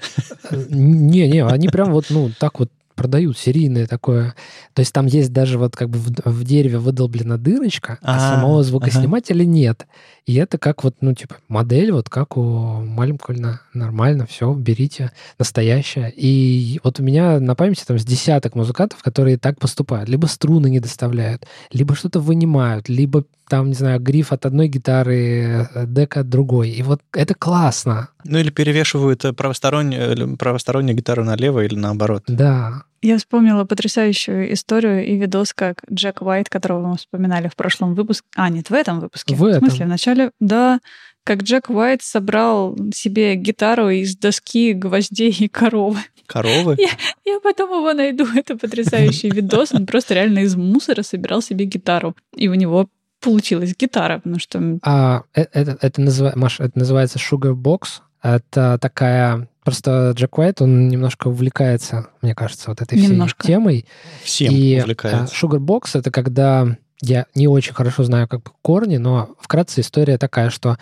Не-не, 0.51 1.47
они 1.47 1.69
прям 1.69 1.93
вот, 1.93 2.07
ну, 2.11 2.31
так 2.39 2.61
вот 2.61 2.71
продают 2.97 3.39
серийное 3.39 3.87
такое. 3.87 4.35
То 4.73 4.81
есть 4.81 4.93
там 4.93 5.07
есть 5.07 5.33
даже 5.33 5.59
вот 5.59 5.77
как 5.77 5.91
бы 5.91 5.99
в, 5.99 6.11
в 6.25 6.45
дереве 6.45 6.79
выдолблена 6.79 7.39
дырочка, 7.39 7.99
а, 8.03 8.17
а 8.17 8.19
самого 8.19 8.65
звукоснимателя 8.65 9.43
ага. 9.43 9.51
нет. 9.51 9.87
И 10.25 10.35
это 10.35 10.59
как 10.59 10.83
вот, 10.83 10.97
ну, 11.03 11.15
типа, 11.15 11.37
модель, 11.47 11.93
вот 11.93 12.09
как 12.09 12.37
у 12.37 12.43
Малькольна. 12.43 13.61
Нормально, 13.75 14.27
все, 14.27 14.53
берите, 14.55 15.13
настоящая. 15.39 16.13
И 16.17 16.81
вот 16.83 16.99
у 16.99 17.05
меня 17.05 17.39
на 17.39 17.55
памяти 17.55 17.85
там 17.87 17.99
с 17.99 18.05
десяток 18.05 18.57
музыкантов, 18.57 19.03
которые 19.03 19.39
так 19.39 19.61
поступают. 19.61 20.09
Либо 20.09 20.27
струны 20.27 20.69
не 20.69 20.81
доставляют, 20.81 21.47
либо 21.73 21.95
что-то 21.95 22.19
вынимают, 22.19 22.89
либо 22.89 23.25
там, 23.49 23.69
не 23.69 23.75
знаю, 23.75 24.01
гриф 24.01 24.33
от 24.33 24.47
одной 24.47 24.69
гитары, 24.69 25.69
э, 25.75 25.87
дека 25.87 26.21
от 26.21 26.29
другой. 26.29 26.71
И 26.71 26.83
вот 26.83 27.01
это 27.13 27.35
классно. 27.35 28.09
Ну 28.25 28.39
или 28.39 28.51
перевешивают 28.51 29.25
э, 29.25 29.33
правостороннюю, 29.33 30.35
э, 30.35 30.37
правостороннюю 30.37 30.97
гитару 30.97 31.25
налево 31.25 31.65
или 31.65 31.77
наоборот. 31.77 32.25
Да. 32.27 32.83
Я 33.03 33.19
вспомнила 33.19 33.65
потрясающую 33.65 34.53
историю 34.53 35.07
и 35.07 35.17
видос, 35.17 35.53
как 35.55 35.85
Джек 35.93 36.23
Уайт, 36.23 36.49
которого 36.49 36.87
мы 36.87 36.97
вспоминали 36.97 37.49
в 37.49 37.55
прошлом 37.55 37.95
выпуске. 37.95 38.27
А, 38.35 38.49
нет, 38.49 38.71
в 38.71 38.75
этом 38.75 39.01
выпуске. 39.01 39.35
В, 39.35 39.45
этом. 39.45 39.61
в 39.61 39.69
смысле, 39.69 39.87
в 39.87 39.89
начале, 39.89 40.31
да, 40.41 40.81
как 41.23 41.43
Джек 41.43 41.71
Уайт 41.71 42.03
собрал 42.03 42.77
себе 42.95 43.35
гитару 43.37 43.91
из 43.91 44.17
доски, 44.17 44.73
гвоздей 44.73 45.31
и 45.31 45.49
коровы. 45.49 46.01
Коровы? 46.27 46.77
Я, 46.79 46.91
я 47.25 47.41
потом 47.41 47.71
его 47.71 47.93
найду. 47.93 48.27
Это 48.35 48.57
потрясающий 48.57 49.31
видос. 49.31 49.73
Он 49.73 49.87
просто 49.87 50.15
реально 50.15 50.41
из 50.41 50.57
мусора 50.57 51.03
собирал 51.03 51.43
себе 51.43 51.65
гитару. 51.65 52.17
И 52.37 52.49
у 52.49 52.55
него 52.55 52.89
получилась 53.27 53.75
гитара, 53.79 54.19
потому 54.19 54.39
что... 54.39 54.79
А, 54.83 55.23
это, 55.35 55.51
это, 55.53 55.79
это, 55.81 56.01
назыв... 56.01 56.35
Маш, 56.37 56.61
это 56.61 56.79
называется 56.79 57.19
Sugar 57.19 57.55
Box. 57.55 58.01
Это 58.23 58.79
такая 58.81 59.49
Просто 59.67 60.13
Джек 60.15 60.39
Уайт, 60.39 60.63
он 60.63 60.87
немножко 60.87 61.27
увлекается, 61.27 62.07
мне 62.23 62.37
кажется, 62.37 62.71
вот 62.71 62.81
этой 62.83 62.97
немножко. 63.01 63.43
всей 63.43 63.55
темой. 63.55 63.85
Всем 64.23 64.53
и 64.53 64.79
увлекается. 64.79 65.35
Sugar 65.35 65.59
Box— 65.59 65.91
это 65.95 66.13
когда 66.13 66.77
я 67.03 67.27
не 67.35 67.47
очень 67.47 67.75
хорошо 67.75 68.05
знаю 68.05 68.27
как 68.27 68.43
бы 68.43 68.51
корни, 68.63 68.97
но 68.97 69.31
вкратце 69.39 69.81
история 69.81 70.19
такая, 70.19 70.51
что 70.51 70.79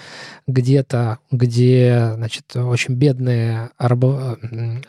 где-то, 0.47 1.19
где, 1.31 2.13
значит, 2.15 2.55
очень 2.55 2.95
бедные 2.95 3.71
рабо, 3.79 4.39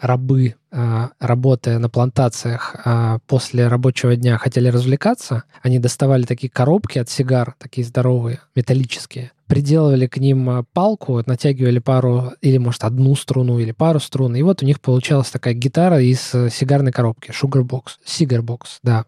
рабы, 0.01 0.55
а, 0.71 1.09
работая 1.19 1.79
на 1.79 1.89
плантациях, 1.89 2.75
а, 2.83 3.19
после 3.27 3.67
рабочего 3.67 4.15
дня 4.15 4.37
хотели 4.37 4.67
развлекаться, 4.67 5.43
они 5.63 5.79
доставали 5.79 6.23
такие 6.23 6.49
коробки 6.49 6.99
от 6.99 7.09
сигар, 7.09 7.55
такие 7.57 7.85
здоровые, 7.85 8.39
металлические, 8.55 9.31
приделывали 9.47 10.07
к 10.07 10.17
ним 10.17 10.49
а, 10.49 10.63
палку, 10.73 11.21
натягивали 11.25 11.79
пару, 11.79 12.33
или, 12.41 12.57
может, 12.57 12.83
одну 12.83 13.15
струну, 13.15 13.59
или 13.59 13.71
пару 13.71 13.99
струн, 13.99 14.35
и 14.35 14.41
вот 14.41 14.63
у 14.63 14.65
них 14.65 14.81
получалась 14.81 15.29
такая 15.29 15.53
гитара 15.53 16.01
из 16.01 16.33
э, 16.33 16.49
сигарной 16.49 16.91
коробки, 16.91 17.31
Sugarbox, 17.31 17.97
Cigarbox, 18.05 18.61
да. 18.83 19.05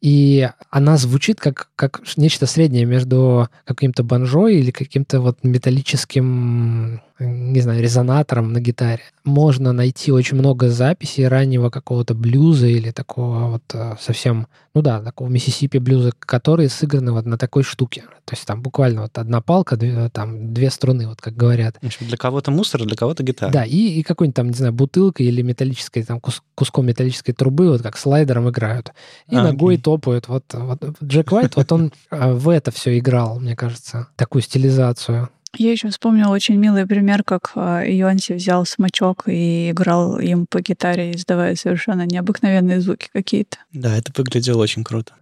И 0.00 0.48
она 0.70 0.96
звучит 0.96 1.40
как, 1.40 1.70
как 1.76 2.02
нечто 2.16 2.46
среднее 2.46 2.84
между 2.84 3.48
каким-то 3.64 4.04
банджо 4.04 4.46
или 4.48 4.70
каким-то 4.70 5.20
вот 5.20 5.38
металлическим 5.42 7.00
не 7.20 7.60
знаю, 7.60 7.82
резонатором 7.82 8.52
на 8.52 8.60
гитаре. 8.60 9.02
Можно 9.24 9.72
найти 9.72 10.10
очень 10.12 10.36
много 10.36 10.70
записей 10.70 11.28
раннего 11.28 11.70
какого-то 11.70 12.14
блюза 12.14 12.66
или 12.66 12.90
такого 12.90 13.50
вот 13.50 13.62
э, 13.74 13.96
совсем, 14.00 14.46
ну 14.74 14.82
да, 14.82 15.00
такого 15.00 15.28
Миссисипи 15.28 15.78
блюза, 15.78 16.12
которые 16.18 16.68
сыграны 16.68 17.12
вот 17.12 17.26
на 17.26 17.36
такой 17.36 17.62
штуке. 17.62 18.04
То 18.24 18.34
есть 18.34 18.46
там 18.46 18.62
буквально 18.62 19.02
вот 19.02 19.18
одна 19.18 19.40
палка, 19.40 19.76
две, 19.76 20.08
там 20.08 20.54
две 20.54 20.70
струны, 20.70 21.08
вот 21.08 21.20
как 21.20 21.36
говорят. 21.36 21.76
В 21.82 21.86
общем, 21.86 22.06
для 22.06 22.16
кого-то 22.16 22.50
мусор, 22.50 22.84
для 22.84 22.96
кого-то 22.96 23.22
гитара. 23.22 23.52
Да, 23.52 23.64
и, 23.64 24.00
и 24.00 24.02
какой-нибудь 24.02 24.36
там, 24.36 24.48
не 24.48 24.54
знаю, 24.54 24.72
бутылка 24.72 25.22
или 25.22 25.42
металлической, 25.42 26.02
там, 26.02 26.20
кус, 26.20 26.42
куском 26.54 26.86
металлической 26.86 27.32
трубы, 27.32 27.68
вот 27.68 27.82
как 27.82 27.98
слайдером 27.98 28.48
играют. 28.48 28.92
И 29.28 29.36
а, 29.36 29.42
ногой 29.42 29.74
окей. 29.74 29.82
топают. 29.82 30.28
Вот, 30.28 30.44
вот 30.52 30.82
Джек 31.02 31.32
Уайт, 31.32 31.56
вот 31.56 31.72
он 31.72 31.92
э, 32.10 32.32
в 32.32 32.48
это 32.48 32.70
все 32.70 32.98
играл, 32.98 33.40
мне 33.40 33.56
кажется, 33.56 34.08
такую 34.16 34.42
стилизацию. 34.42 35.28
Я 35.56 35.72
еще 35.72 35.90
вспомнила 35.90 36.30
очень 36.30 36.56
милый 36.56 36.86
пример, 36.86 37.22
как 37.24 37.52
Йонси 37.56 38.34
взял 38.34 38.64
смычок 38.64 39.24
и 39.26 39.70
играл 39.70 40.18
им 40.18 40.46
по 40.46 40.60
гитаре, 40.60 41.12
издавая 41.12 41.56
совершенно 41.56 42.06
необыкновенные 42.06 42.80
звуки 42.80 43.08
какие-то. 43.12 43.58
Да, 43.72 43.96
это 43.96 44.12
выглядело 44.16 44.62
очень 44.62 44.84
круто. 44.84 45.12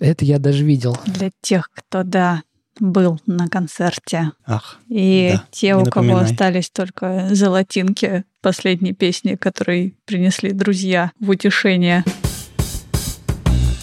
Это 0.00 0.24
я 0.24 0.38
даже 0.38 0.64
видел. 0.64 0.98
Для 1.06 1.30
тех, 1.42 1.70
кто, 1.72 2.02
да, 2.02 2.42
был 2.78 3.20
на 3.26 3.48
концерте. 3.48 4.32
Ах, 4.46 4.78
И 4.88 5.32
да, 5.34 5.44
те, 5.50 5.76
у 5.76 5.84
кого 5.84 6.16
остались 6.16 6.70
только 6.70 7.28
золотинки 7.30 8.24
последней 8.40 8.94
песни, 8.94 9.36
которые 9.36 9.92
принесли 10.06 10.52
друзья 10.52 11.12
в 11.20 11.30
утешение. 11.30 12.04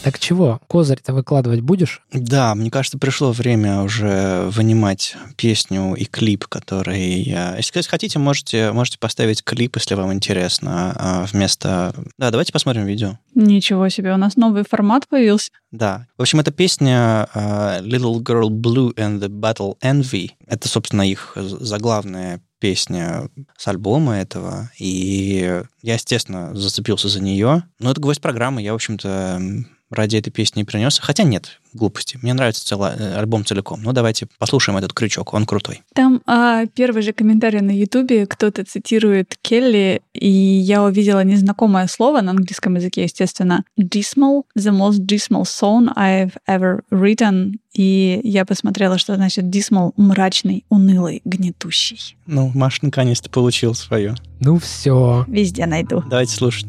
Так 0.07 0.19
чего, 0.19 0.61
козырь-то 0.67 1.13
выкладывать 1.13 1.59
будешь? 1.59 2.01
Да, 2.13 2.55
мне 2.55 2.71
кажется, 2.71 2.97
пришло 2.97 3.33
время 3.33 3.81
уже 3.81 4.47
вынимать 4.51 5.17
песню 5.35 5.95
и 5.95 6.05
клип, 6.05 6.45
который... 6.45 7.23
Если 7.57 7.81
хотите, 7.81 8.17
можете, 8.17 8.71
можете 8.71 8.99
поставить 8.99 9.43
клип, 9.43 9.75
если 9.75 9.95
вам 9.95 10.13
интересно, 10.13 10.93
а, 10.95 11.25
вместо... 11.25 11.93
Да, 12.17 12.31
давайте 12.31 12.53
посмотрим 12.53 12.85
видео. 12.85 13.19
Ничего 13.35 13.89
себе, 13.89 14.13
у 14.13 14.17
нас 14.17 14.37
новый 14.37 14.63
формат 14.63 15.09
появился. 15.09 15.51
Да. 15.71 16.07
В 16.17 16.21
общем, 16.21 16.39
это 16.39 16.51
песня 16.51 17.27
uh, 17.35 17.81
Little 17.81 18.23
Girl 18.23 18.47
Blue 18.47 18.95
and 18.95 19.19
the 19.19 19.27
Battle 19.27 19.75
Envy. 19.83 20.29
Это, 20.47 20.69
собственно, 20.69 21.01
их 21.01 21.33
заглавная 21.35 22.41
песня 22.59 23.29
с 23.57 23.67
альбома 23.67 24.17
этого, 24.17 24.71
и 24.79 25.61
я, 25.81 25.93
естественно, 25.93 26.55
зацепился 26.55 27.09
за 27.09 27.21
нее. 27.21 27.63
Но 27.79 27.91
это 27.91 28.01
гвоздь 28.01 28.21
программы, 28.21 28.61
я, 28.61 28.71
в 28.71 28.75
общем-то, 28.75 29.65
ради 29.89 30.17
этой 30.17 30.31
песни 30.31 30.63
принес. 30.63 30.99
Хотя 30.99 31.23
нет, 31.23 31.59
глупости. 31.73 32.19
Мне 32.21 32.33
нравится 32.33 32.65
целый 32.65 32.91
э, 32.91 33.17
альбом 33.17 33.45
целиком. 33.45 33.81
Ну, 33.83 33.93
давайте 33.93 34.27
послушаем 34.37 34.77
этот 34.77 34.93
крючок, 34.93 35.33
он 35.33 35.45
крутой. 35.45 35.81
Там 35.93 36.21
а, 36.25 36.65
первый 36.67 37.01
же 37.01 37.13
комментарий 37.13 37.61
на 37.61 37.71
Ютубе, 37.71 38.25
кто-то 38.25 38.65
цитирует 38.65 39.37
Келли, 39.41 40.01
и 40.13 40.29
я 40.29 40.83
увидела 40.83 41.23
незнакомое 41.23 41.87
слово 41.87 42.21
на 42.21 42.31
английском 42.31 42.75
языке, 42.75 43.03
естественно. 43.03 43.63
Dismal, 43.79 44.43
the 44.57 44.71
most 44.71 45.05
dismal 45.05 45.43
song 45.43 45.89
I've 45.95 46.33
ever 46.47 46.81
written. 46.91 47.53
И 47.73 48.19
я 48.23 48.43
посмотрела, 48.43 48.97
что 48.97 49.15
значит 49.15 49.45
dismal— 49.45 49.91
мрачный, 49.97 50.65
унылый, 50.69 51.21
гнетущий. 51.25 52.17
Ну, 52.25 52.51
Маш 52.55 52.81
наконец-то 52.81 53.29
получил 53.29 53.75
свое. 53.75 54.15
Ну 54.39 54.57
все. 54.57 55.25
Везде 55.27 55.67
найду. 55.67 56.03
Давайте 56.09 56.33
слушать. 56.33 56.65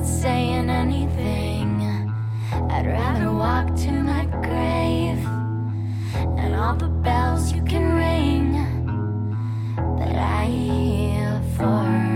not 0.00 0.08
saying 0.08 0.70
anything. 0.70 1.82
I'd 2.70 2.86
rather 2.86 3.30
walk 3.30 3.76
to 3.84 3.92
my 3.92 4.24
grave 4.24 5.22
and 6.38 6.54
all 6.54 6.74
the 6.74 6.88
bells 6.88 7.52
you 7.52 7.62
can 7.62 7.84
ring 7.94 8.52
that 9.98 10.16
I 10.16 10.46
hear 10.46 11.42
for. 11.56 12.09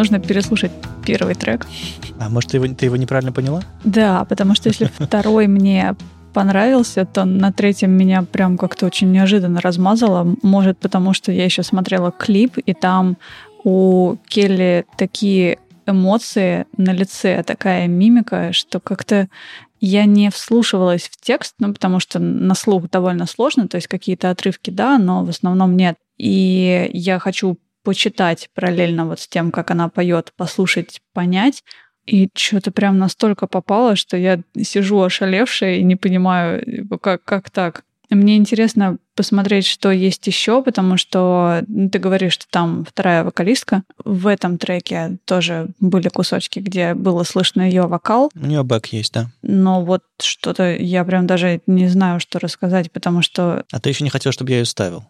Нужно 0.00 0.18
переслушать 0.18 0.72
первый 1.04 1.34
трек. 1.34 1.66
А 2.18 2.30
может, 2.30 2.50
ты 2.50 2.56
его, 2.56 2.66
ты 2.74 2.86
его 2.86 2.96
неправильно 2.96 3.32
поняла? 3.32 3.60
Да, 3.84 4.24
потому 4.24 4.54
что 4.54 4.70
если 4.70 4.86
второй 4.86 5.46
мне 5.46 5.94
понравился, 6.32 7.04
то 7.04 7.26
на 7.26 7.52
третьем 7.52 7.90
меня 7.90 8.22
прям 8.22 8.56
как-то 8.56 8.86
очень 8.86 9.12
неожиданно 9.12 9.60
размазало. 9.60 10.36
Может, 10.42 10.78
потому 10.78 11.12
что 11.12 11.32
я 11.32 11.44
еще 11.44 11.62
смотрела 11.62 12.10
клип, 12.10 12.56
и 12.56 12.72
там 12.72 13.18
у 13.62 14.16
Келли 14.26 14.86
такие 14.96 15.58
эмоции 15.86 16.64
на 16.78 16.92
лице, 16.92 17.42
такая 17.42 17.86
мимика, 17.86 18.54
что 18.54 18.80
как-то 18.80 19.28
я 19.80 20.06
не 20.06 20.30
вслушивалась 20.30 21.02
в 21.02 21.20
текст, 21.20 21.56
ну, 21.58 21.74
потому 21.74 22.00
что 22.00 22.18
на 22.18 22.54
слух 22.54 22.88
довольно 22.88 23.26
сложно, 23.26 23.68
то 23.68 23.76
есть 23.76 23.88
какие-то 23.88 24.30
отрывки, 24.30 24.70
да, 24.70 24.96
но 24.96 25.24
в 25.24 25.28
основном 25.28 25.76
нет. 25.76 25.96
И 26.16 26.90
я 26.94 27.18
хочу 27.18 27.58
почитать 27.82 28.50
параллельно 28.54 29.06
вот 29.06 29.20
с 29.20 29.28
тем, 29.28 29.50
как 29.50 29.70
она 29.70 29.88
поет, 29.88 30.32
послушать, 30.36 31.00
понять. 31.12 31.64
И 32.06 32.28
что-то 32.34 32.70
прям 32.70 32.98
настолько 32.98 33.46
попало, 33.46 33.94
что 33.94 34.16
я 34.16 34.40
сижу 34.60 35.00
ошалевшая 35.00 35.76
и 35.76 35.82
не 35.82 35.96
понимаю, 35.96 36.88
как, 37.00 37.22
как 37.24 37.50
так. 37.50 37.84
Мне 38.10 38.36
интересно 38.36 38.98
посмотреть, 39.14 39.66
что 39.66 39.92
есть 39.92 40.26
еще, 40.26 40.62
потому 40.64 40.96
что 40.96 41.62
ну, 41.68 41.88
ты 41.88 42.00
говоришь, 42.00 42.32
что 42.32 42.46
там 42.50 42.84
вторая 42.84 43.22
вокалистка. 43.22 43.84
В 44.04 44.26
этом 44.26 44.58
треке 44.58 45.18
тоже 45.26 45.68
были 45.78 46.08
кусочки, 46.08 46.58
где 46.58 46.94
было 46.94 47.22
слышно 47.22 47.62
ее 47.62 47.82
вокал. 47.82 48.30
У 48.34 48.46
нее 48.46 48.64
бэк 48.64 48.86
есть, 48.86 49.12
да. 49.12 49.30
Но 49.42 49.84
вот 49.84 50.02
что-то 50.20 50.74
я 50.74 51.04
прям 51.04 51.28
даже 51.28 51.60
не 51.68 51.86
знаю, 51.86 52.18
что 52.18 52.40
рассказать, 52.40 52.90
потому 52.90 53.22
что... 53.22 53.64
А 53.70 53.78
ты 53.78 53.90
еще 53.90 54.02
не 54.02 54.10
хотел, 54.10 54.32
чтобы 54.32 54.50
я 54.50 54.58
ее 54.58 54.64
ставил? 54.64 55.04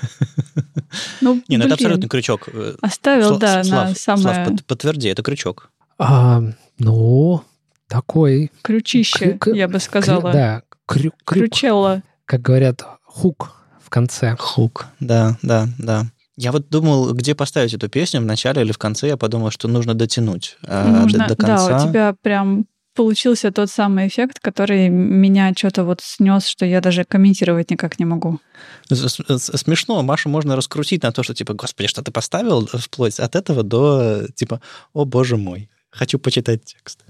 Ну, 1.20 1.42
Не, 1.48 1.56
ну 1.58 1.64
это 1.64 1.74
абсолютно 1.74 2.08
крючок. 2.08 2.48
Оставил, 2.80 3.32
Сла- 3.34 3.38
да, 3.38 3.64
Слав, 3.64 3.88
на 3.88 3.94
Слав, 3.94 4.20
самое 4.20 4.46
под- 4.46 4.64
подтверди, 4.64 5.08
это 5.08 5.22
крючок. 5.22 5.70
А, 5.98 6.40
ну, 6.78 7.42
такой... 7.88 8.50
ключище, 8.62 9.32
Крю- 9.32 9.38
крю- 9.38 9.56
я 9.56 9.68
бы 9.68 9.80
сказала. 9.80 10.20
крю- 10.20 10.32
да, 10.32 10.62
крю- 10.86 11.12
крюк, 11.24 11.44
Крючелло. 11.50 12.02
как 12.26 12.42
говорят, 12.42 12.84
хук 13.04 13.52
в 13.82 13.90
конце. 13.90 14.36
Хук, 14.38 14.86
да, 15.00 15.36
да, 15.42 15.68
да. 15.78 16.06
Я 16.36 16.50
вот 16.52 16.68
думал, 16.68 17.12
где 17.12 17.34
поставить 17.34 17.74
эту 17.74 17.88
песню, 17.88 18.20
в 18.20 18.24
начале 18.24 18.62
или 18.62 18.72
в 18.72 18.78
конце. 18.78 19.06
Я 19.06 19.16
подумал, 19.16 19.50
что 19.50 19.68
нужно 19.68 19.94
дотянуть 19.94 20.56
э, 20.66 20.88
Нужно, 20.88 21.28
до, 21.28 21.36
до 21.36 21.36
конца. 21.36 21.68
да, 21.68 21.84
у 21.84 21.88
тебя 21.88 22.14
прям 22.22 22.66
получился 22.94 23.50
тот 23.50 23.70
самый 23.70 24.08
эффект, 24.08 24.38
который 24.40 24.88
меня 24.88 25.52
что-то 25.56 25.84
вот 25.84 26.00
снес, 26.00 26.46
что 26.46 26.64
я 26.64 26.80
даже 26.80 27.04
комментировать 27.04 27.70
никак 27.70 27.98
не 27.98 28.04
могу. 28.04 28.40
Смешно, 28.88 30.02
Машу 30.02 30.28
можно 30.28 30.56
раскрутить 30.56 31.02
на 31.02 31.12
то, 31.12 31.22
что 31.22 31.34
типа, 31.34 31.54
господи, 31.54 31.88
что 31.88 32.02
ты 32.02 32.10
поставил, 32.10 32.66
вплоть 32.66 33.20
от 33.20 33.36
этого 33.36 33.62
до 33.62 34.26
типа, 34.34 34.60
о 34.92 35.04
боже 35.04 35.36
мой, 35.36 35.68
хочу 35.90 36.18
почитать 36.18 36.64
текст. 36.64 37.04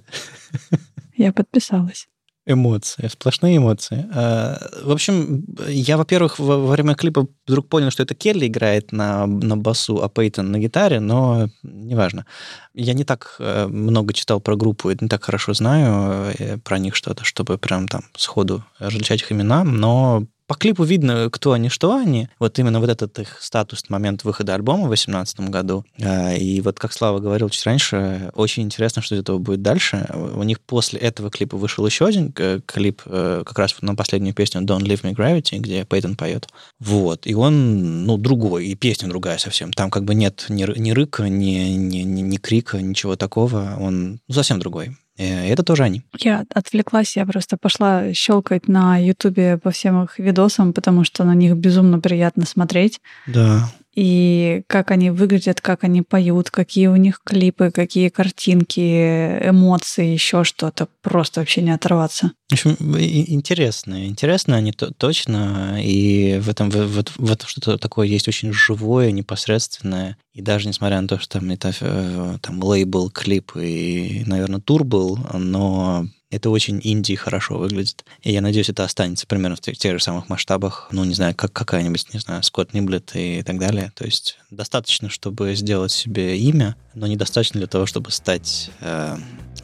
Я 1.16 1.32
подписалась. 1.32 2.08
Эмоции, 2.46 3.08
сплошные 3.08 3.56
эмоции. 3.56 4.06
А, 4.12 4.58
В 4.82 4.90
общем, 4.90 5.44
я, 5.66 5.96
во-первых, 5.96 6.38
во 6.38 6.66
время 6.66 6.94
клипа 6.94 7.26
вдруг 7.46 7.68
понял, 7.68 7.90
что 7.90 8.02
это 8.02 8.14
Келли 8.14 8.46
играет 8.46 8.92
на, 8.92 9.26
на 9.26 9.56
басу, 9.56 10.02
а 10.02 10.08
Пейтон 10.10 10.52
на 10.52 10.58
гитаре, 10.58 11.00
но 11.00 11.48
неважно. 11.62 12.26
Я 12.74 12.92
не 12.92 13.04
так 13.04 13.36
э, 13.38 13.66
много 13.66 14.12
читал 14.12 14.40
про 14.40 14.56
группу, 14.56 14.90
не 14.90 15.08
так 15.08 15.24
хорошо 15.24 15.54
знаю 15.54 16.34
э, 16.38 16.58
про 16.58 16.78
них 16.78 16.94
что-то, 16.94 17.24
чтобы 17.24 17.56
прям 17.56 17.88
там 17.88 18.02
сходу 18.14 18.62
различать 18.78 19.22
их 19.22 19.32
имена, 19.32 19.64
но 19.64 20.24
по 20.46 20.54
клипу 20.54 20.84
видно, 20.84 21.28
кто 21.30 21.52
они, 21.52 21.68
что 21.68 21.96
они. 21.96 22.28
Вот 22.38 22.58
именно 22.58 22.80
вот 22.80 22.90
этот 22.90 23.18
их 23.18 23.38
статус 23.40 23.88
момент 23.88 24.24
выхода 24.24 24.54
альбома 24.54 24.84
в 24.84 24.88
2018 24.88 25.40
году. 25.50 25.84
А, 26.02 26.34
И 26.34 26.60
вот, 26.60 26.78
как 26.78 26.92
Слава 26.92 27.18
говорил 27.18 27.48
чуть 27.48 27.64
раньше, 27.64 28.30
очень 28.34 28.64
интересно, 28.64 29.00
что 29.00 29.14
из 29.14 29.20
этого 29.20 29.38
будет 29.38 29.62
дальше. 29.62 30.06
У 30.12 30.42
них 30.42 30.60
после 30.60 31.00
этого 31.00 31.30
клипа 31.30 31.56
вышел 31.56 31.86
еще 31.86 32.06
один 32.06 32.32
э, 32.36 32.60
клип, 32.66 33.02
э, 33.06 33.42
как 33.44 33.58
раз 33.58 33.74
на 33.80 33.94
последнюю 33.94 34.34
песню 34.34 34.62
Don't 34.62 34.82
Leave 34.82 35.02
Me 35.02 35.14
Gravity, 35.14 35.58
где 35.58 35.84
Пейтон 35.84 36.16
поет. 36.16 36.48
Вот. 36.78 37.26
И 37.26 37.34
он, 37.34 38.04
ну, 38.04 38.18
другой, 38.18 38.66
и 38.66 38.74
песня 38.74 39.08
другая 39.08 39.38
совсем. 39.38 39.72
Там 39.72 39.90
как 39.90 40.04
бы 40.04 40.14
нет 40.14 40.46
ни, 40.48 40.64
ни 40.78 40.90
рыка, 40.90 41.28
ни, 41.28 41.70
ни, 41.74 41.98
ни, 41.98 42.20
ни 42.20 42.36
крика, 42.36 42.82
ничего 42.82 43.16
такого. 43.16 43.76
Он 43.80 44.20
ну, 44.28 44.34
совсем 44.34 44.58
другой. 44.58 44.96
Э, 45.18 45.48
Это 45.48 45.62
тоже 45.62 45.84
они. 45.84 46.02
Я 46.18 46.44
отвлеклась, 46.54 47.16
я 47.16 47.26
просто 47.26 47.56
пошла 47.56 48.12
щелкать 48.12 48.68
на 48.68 48.98
Ютубе 48.98 49.58
по 49.58 49.70
всем 49.70 50.04
их 50.04 50.18
видосам, 50.18 50.72
потому 50.72 51.04
что 51.04 51.24
на 51.24 51.34
них 51.34 51.54
безумно 51.56 52.00
приятно 52.00 52.46
смотреть. 52.46 53.00
Да. 53.26 53.68
И 53.94 54.62
как 54.66 54.90
они 54.90 55.10
выглядят, 55.10 55.60
как 55.60 55.84
они 55.84 56.02
поют, 56.02 56.50
какие 56.50 56.88
у 56.88 56.96
них 56.96 57.20
клипы, 57.24 57.70
какие 57.70 58.08
картинки, 58.08 59.38
эмоции, 59.48 60.06
еще 60.12 60.44
что-то. 60.44 60.88
Просто 61.02 61.40
вообще 61.40 61.62
не 61.62 61.70
оторваться. 61.70 62.32
В 62.48 62.52
общем, 62.52 62.76
интересно. 62.98 64.06
Интересно 64.06 64.56
они 64.56 64.72
то- 64.72 64.92
точно. 64.92 65.78
И 65.82 66.38
в 66.40 66.48
этом, 66.48 66.70
в, 66.70 66.76
в- 66.76 67.16
в 67.18 67.32
этом 67.32 67.48
что-то 67.48 67.78
такое 67.78 68.06
есть 68.06 68.28
очень 68.28 68.52
живое, 68.52 69.10
непосредственное. 69.10 70.16
И 70.32 70.42
даже 70.42 70.68
несмотря 70.68 71.00
на 71.00 71.08
то, 71.08 71.18
что 71.18 71.38
там, 71.38 71.50
это, 71.50 72.38
там 72.42 72.62
лейбл, 72.62 73.10
клип 73.10 73.52
и, 73.56 74.24
наверное, 74.26 74.60
тур 74.60 74.84
был, 74.84 75.18
но 75.32 76.06
это 76.34 76.50
очень 76.50 76.80
инди 76.82 77.14
хорошо 77.14 77.58
выглядит. 77.58 78.04
И 78.22 78.32
я 78.32 78.40
надеюсь, 78.40 78.68
это 78.68 78.84
останется 78.84 79.26
примерно 79.26 79.56
в 79.56 79.60
тех, 79.60 79.78
тех 79.78 79.98
же 79.98 80.02
самых 80.02 80.28
масштабах. 80.28 80.88
Ну, 80.90 81.04
не 81.04 81.14
знаю, 81.14 81.34
как 81.34 81.52
какая-нибудь, 81.52 82.12
не 82.12 82.20
знаю, 82.20 82.42
Скотт 82.42 82.74
Ниблет 82.74 83.12
и 83.14 83.42
так 83.42 83.58
далее. 83.58 83.92
То 83.94 84.04
есть 84.04 84.38
достаточно, 84.50 85.08
чтобы 85.08 85.54
сделать 85.54 85.92
себе 85.92 86.38
имя, 86.38 86.76
но 86.94 87.06
недостаточно 87.06 87.58
для 87.58 87.66
того, 87.66 87.86
чтобы 87.86 88.10
стать 88.10 88.70
э, 88.80 89.16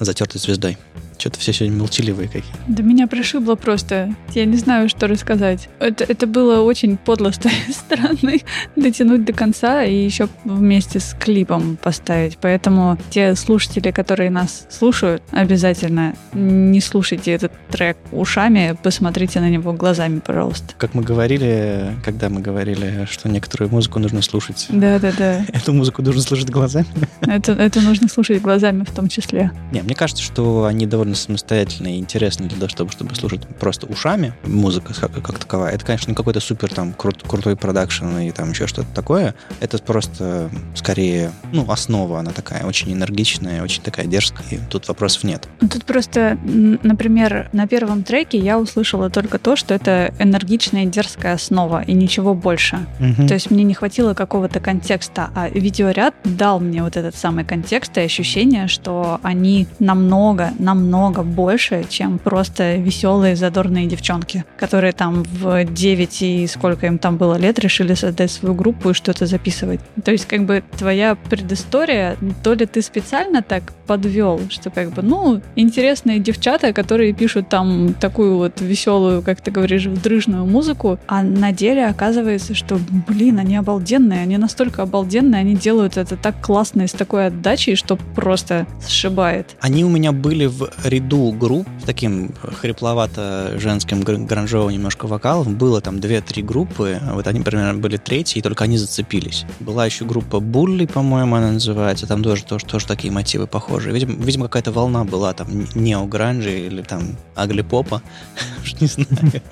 затертой 0.04 0.40
звездой. 0.40 0.78
Что-то 1.18 1.38
все 1.38 1.52
сегодня 1.52 1.76
молчаливые 1.76 2.28
какие. 2.28 2.50
Да 2.66 2.82
меня 2.82 3.06
прошибло 3.06 3.54
просто. 3.54 4.14
Я 4.34 4.46
не 4.46 4.56
знаю, 4.56 4.88
что 4.88 5.06
рассказать. 5.06 5.68
Это, 5.78 6.04
это 6.04 6.26
было 6.26 6.62
очень 6.62 6.96
подло 6.96 7.30
с 7.30 7.36
твоей 7.36 7.72
стороны 7.72 8.40
дотянуть 8.74 9.26
до 9.26 9.34
конца 9.34 9.84
и 9.84 9.94
еще 9.94 10.30
вместе 10.44 10.98
с 10.98 11.14
клипом 11.20 11.76
поставить. 11.76 12.38
Поэтому 12.40 12.96
те 13.10 13.34
слушатели, 13.34 13.90
которые 13.90 14.30
нас 14.30 14.66
слушают, 14.70 15.22
обязательно 15.30 16.14
не 16.32 16.80
слушайте 16.80 17.32
этот 17.32 17.52
трек 17.68 17.98
ушами, 18.12 18.78
посмотрите 18.82 19.40
на 19.40 19.50
него 19.50 19.74
глазами, 19.74 20.20
пожалуйста. 20.20 20.74
Как 20.78 20.94
мы 20.94 21.02
говорили, 21.02 21.94
когда 22.02 22.30
мы 22.30 22.40
говорили, 22.40 23.06
что 23.10 23.28
некоторую 23.28 23.70
музыку 23.70 23.98
нужно 23.98 24.22
слушать, 24.22 24.68
Да-да-да. 24.70 25.44
эту 25.52 25.74
музыку 25.74 26.00
нужно 26.00 26.22
слушать 26.22 26.48
глазами. 26.48 26.86
Это, 27.22 27.52
это 27.52 27.80
нужно 27.80 28.09
слушать 28.09 28.40
глазами 28.40 28.85
в 28.85 28.90
том 28.90 29.09
числе. 29.09 29.50
Не, 29.72 29.83
мне 29.83 29.94
кажется, 29.94 30.22
что 30.22 30.64
они 30.64 30.87
довольно 30.87 31.14
самостоятельные 31.14 31.96
и 31.96 32.00
интересные 32.00 32.48
для 32.48 32.59
того, 32.59 32.68
чтобы, 32.68 32.92
чтобы 32.92 33.14
слушать 33.14 33.46
просто 33.59 33.87
ушами 33.87 34.33
музыка 34.44 34.94
как, 34.98 35.12
как 35.22 35.38
таковая. 35.38 35.72
Это, 35.74 35.85
конечно, 35.85 36.11
не 36.11 36.14
какой-то 36.14 36.40
супер 36.40 36.72
там 36.72 36.92
крут- 36.92 37.26
крутой 37.26 37.56
продакшн 37.56 38.18
и 38.18 38.30
там 38.30 38.50
еще 38.50 38.66
что-то 38.66 38.88
такое. 38.94 39.35
Это 39.61 39.78
просто 39.78 40.50
скорее, 40.74 41.33
ну, 41.52 41.70
основа 41.70 42.20
она 42.20 42.30
такая, 42.33 42.64
очень 42.64 42.92
энергичная, 42.92 43.62
очень 43.62 43.83
такая 43.83 44.06
дерзкая. 44.06 44.46
И 44.50 44.59
тут 44.70 44.88
вопросов 44.88 45.24
нет. 45.24 45.48
Тут 45.61 45.85
просто, 45.85 46.38
например, 46.44 47.48
на 47.52 47.66
первом 47.66 48.02
треке 48.02 48.38
я 48.38 48.59
услышала 48.59 49.11
только 49.11 49.38
то, 49.38 49.56
что 49.56 49.74
это 49.74 50.14
энергичная 50.18 50.85
и 50.85 50.87
дерзкая 50.87 51.35
основа, 51.35 51.83
и 51.83 51.92
ничего 51.92 52.35
больше. 52.35 52.78
То 52.98 53.35
есть 53.35 53.50
мне 53.50 53.64
не 53.64 53.74
хватило 53.74 54.14
какого-то 54.14 54.61
контекста, 54.61 55.30
а 55.35 55.48
видеоряд 55.48 56.14
дал 56.24 56.61
мне 56.61 56.83
вот 56.83 56.96
этот 56.96 57.10
самый 57.16 57.44
контекст 57.44 57.96
и 57.99 58.01
ощущение, 58.01 58.68
что 58.68 59.20
они 59.23 59.66
намного, 59.79 60.53
намного 60.59 61.23
больше, 61.23 61.85
чем 61.88 62.18
просто 62.18 62.77
веселые, 62.77 63.37
задорные 63.37 63.87
девчонки, 63.87 64.44
которые 64.59 64.92
там 64.92 65.25
в 65.25 65.64
9 65.64 66.23
и 66.23 66.46
сколько 66.46 66.87
им 66.87 66.99
там 66.99 67.16
было 67.16 67.37
лет 67.37 67.59
решили 67.59 67.94
создать 67.94 68.31
свою 68.31 68.55
группу 68.55 68.90
и 68.90 68.94
что-то 68.94 69.27
записывать. 69.27 69.81
То 70.05 70.12
есть 70.12 70.27
как 70.27 70.44
бы 70.44 70.62
твоя 70.79 71.14
предыстория, 71.14 72.16
то 72.42 72.55
ли 72.55 72.66
ты 72.66 72.83
специально 72.83 73.42
так 73.42 73.73
подвел, 73.87 74.40
что 74.51 74.70
как 74.70 74.92
бы, 74.92 75.03
ну, 75.03 75.40
интересные 75.57 76.20
девчата, 76.20 76.73
которые 76.73 77.12
пишут 77.12 77.49
там 77.49 77.94
такую 77.94 78.37
вот 78.37 78.61
веселую, 78.61 79.23
как 79.23 79.40
ты 79.40 79.51
говоришь, 79.51 79.87
вдрыжную 79.87 80.46
музыку, 80.46 80.99
а 81.09 81.23
на 81.23 81.53
деле 81.53 81.87
оказывается, 81.87 82.55
что, 82.55 82.79
блин, 83.09 83.38
они 83.38 83.57
обалденные, 83.57 84.20
они 84.20 84.38
настолько 84.38 84.83
обалденные, 84.83 85.40
они 85.40 85.54
делают 85.54 85.96
это 85.96 86.17
так 86.17 86.40
классно 86.40 86.83
и 86.83 86.87
такой 87.01 87.29
отдачей, 87.29 87.77
что 87.77 87.96
просто 87.96 88.67
сшибает. 88.87 89.57
Они 89.61 89.85
у 89.85 89.88
меня 89.88 90.13
были 90.13 90.44
в 90.44 90.71
ряду 90.85 91.33
групп 91.33 91.67
с 91.83 91.85
таким 91.85 92.35
хрипловато-женским 92.42 94.03
гр- 94.03 94.19
гранжовым 94.27 94.71
немножко 94.73 95.07
вокалом. 95.07 95.55
Было 95.57 95.81
там 95.81 95.98
две-три 95.98 96.42
группы. 96.42 97.01
Вот 97.13 97.27
они 97.27 97.40
примерно 97.40 97.81
были 97.81 97.96
третьи, 97.96 98.38
и 98.38 98.42
только 98.42 98.65
они 98.65 98.77
зацепились. 98.77 99.46
Была 99.61 99.87
еще 99.87 100.05
группа 100.05 100.40
Булли, 100.40 100.85
по-моему, 100.85 101.37
она 101.37 101.53
называется. 101.53 102.07
Там 102.07 102.23
тоже, 102.23 102.44
тоже, 102.44 102.67
тоже 102.67 102.87
такие 102.87 103.11
мотивы 103.11 103.46
похожие. 103.46 103.94
Видимо, 103.94 104.23
видимо 104.23 104.44
какая-то 104.44 104.73
волна 104.73 105.05
была 105.05 105.33
там 105.33 105.48
нео-гранжи 105.75 106.67
или 106.67 106.83
там 106.83 107.17
агли-попа. 107.35 108.03
Не 108.81 108.87
знаю. 108.87 109.42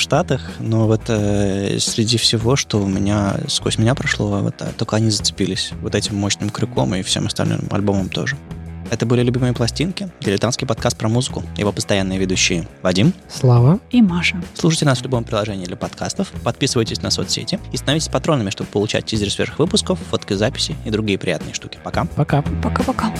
Штатах, 0.00 0.40
но 0.58 0.86
вот 0.86 1.02
э, 1.08 1.78
среди 1.78 2.16
всего, 2.16 2.56
что 2.56 2.80
у 2.80 2.86
меня 2.86 3.36
сквозь 3.48 3.78
меня 3.78 3.94
прошло, 3.94 4.40
вот 4.40 4.54
э, 4.60 4.68
только 4.76 4.96
они 4.96 5.10
зацепились 5.10 5.72
вот 5.80 5.94
этим 5.94 6.16
мощным 6.16 6.50
крюком 6.50 6.94
и 6.94 7.02
всем 7.02 7.26
остальным 7.26 7.60
альбомом 7.70 8.08
тоже. 8.08 8.36
Это 8.90 9.06
были 9.06 9.22
«Любимые 9.22 9.54
пластинки», 9.54 10.10
дилетантский 10.20 10.66
подкаст 10.66 10.98
про 10.98 11.08
музыку, 11.08 11.42
его 11.56 11.72
постоянные 11.72 12.18
ведущие 12.18 12.68
Вадим, 12.82 13.14
Слава. 13.26 13.80
И 13.90 14.02
Маша. 14.02 14.42
Слушайте 14.52 14.84
нас 14.84 14.98
в 14.98 15.02
любом 15.02 15.24
приложении 15.24 15.64
для 15.64 15.76
подкастов, 15.76 16.30
подписывайтесь 16.44 17.00
на 17.00 17.10
соцсети 17.10 17.58
и 17.72 17.78
становитесь 17.78 18.08
патронами, 18.08 18.50
чтобы 18.50 18.68
получать 18.68 19.06
тизер 19.06 19.30
свежих 19.30 19.58
выпусков, 19.58 19.98
фотки 20.10 20.34
записи 20.34 20.76
и 20.84 20.90
другие 20.90 21.18
приятные 21.18 21.54
штуки. 21.54 21.78
Пока. 21.82 22.04
Пока. 22.04 22.42
Пока-пока. 22.62 23.12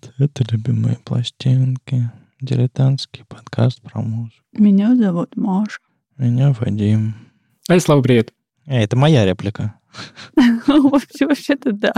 Привет, 0.00 0.40
это 0.40 0.52
«Любимые 0.54 0.96
пластинки», 1.04 2.10
дилетантский 2.40 3.24
подкаст 3.24 3.80
про 3.82 4.00
музыку. 4.00 4.44
Меня 4.52 4.94
зовут 4.96 5.36
Маша. 5.36 5.80
Меня 6.16 6.52
Вадим. 6.52 7.14
Ай, 7.68 7.80
Слава, 7.80 8.02
привет. 8.02 8.32
Э, 8.66 8.82
это 8.82 8.96
моя 8.96 9.24
реплика. 9.26 9.74
Вообще- 10.66 11.26
Вообще-то 11.26 11.72
да. 11.72 11.92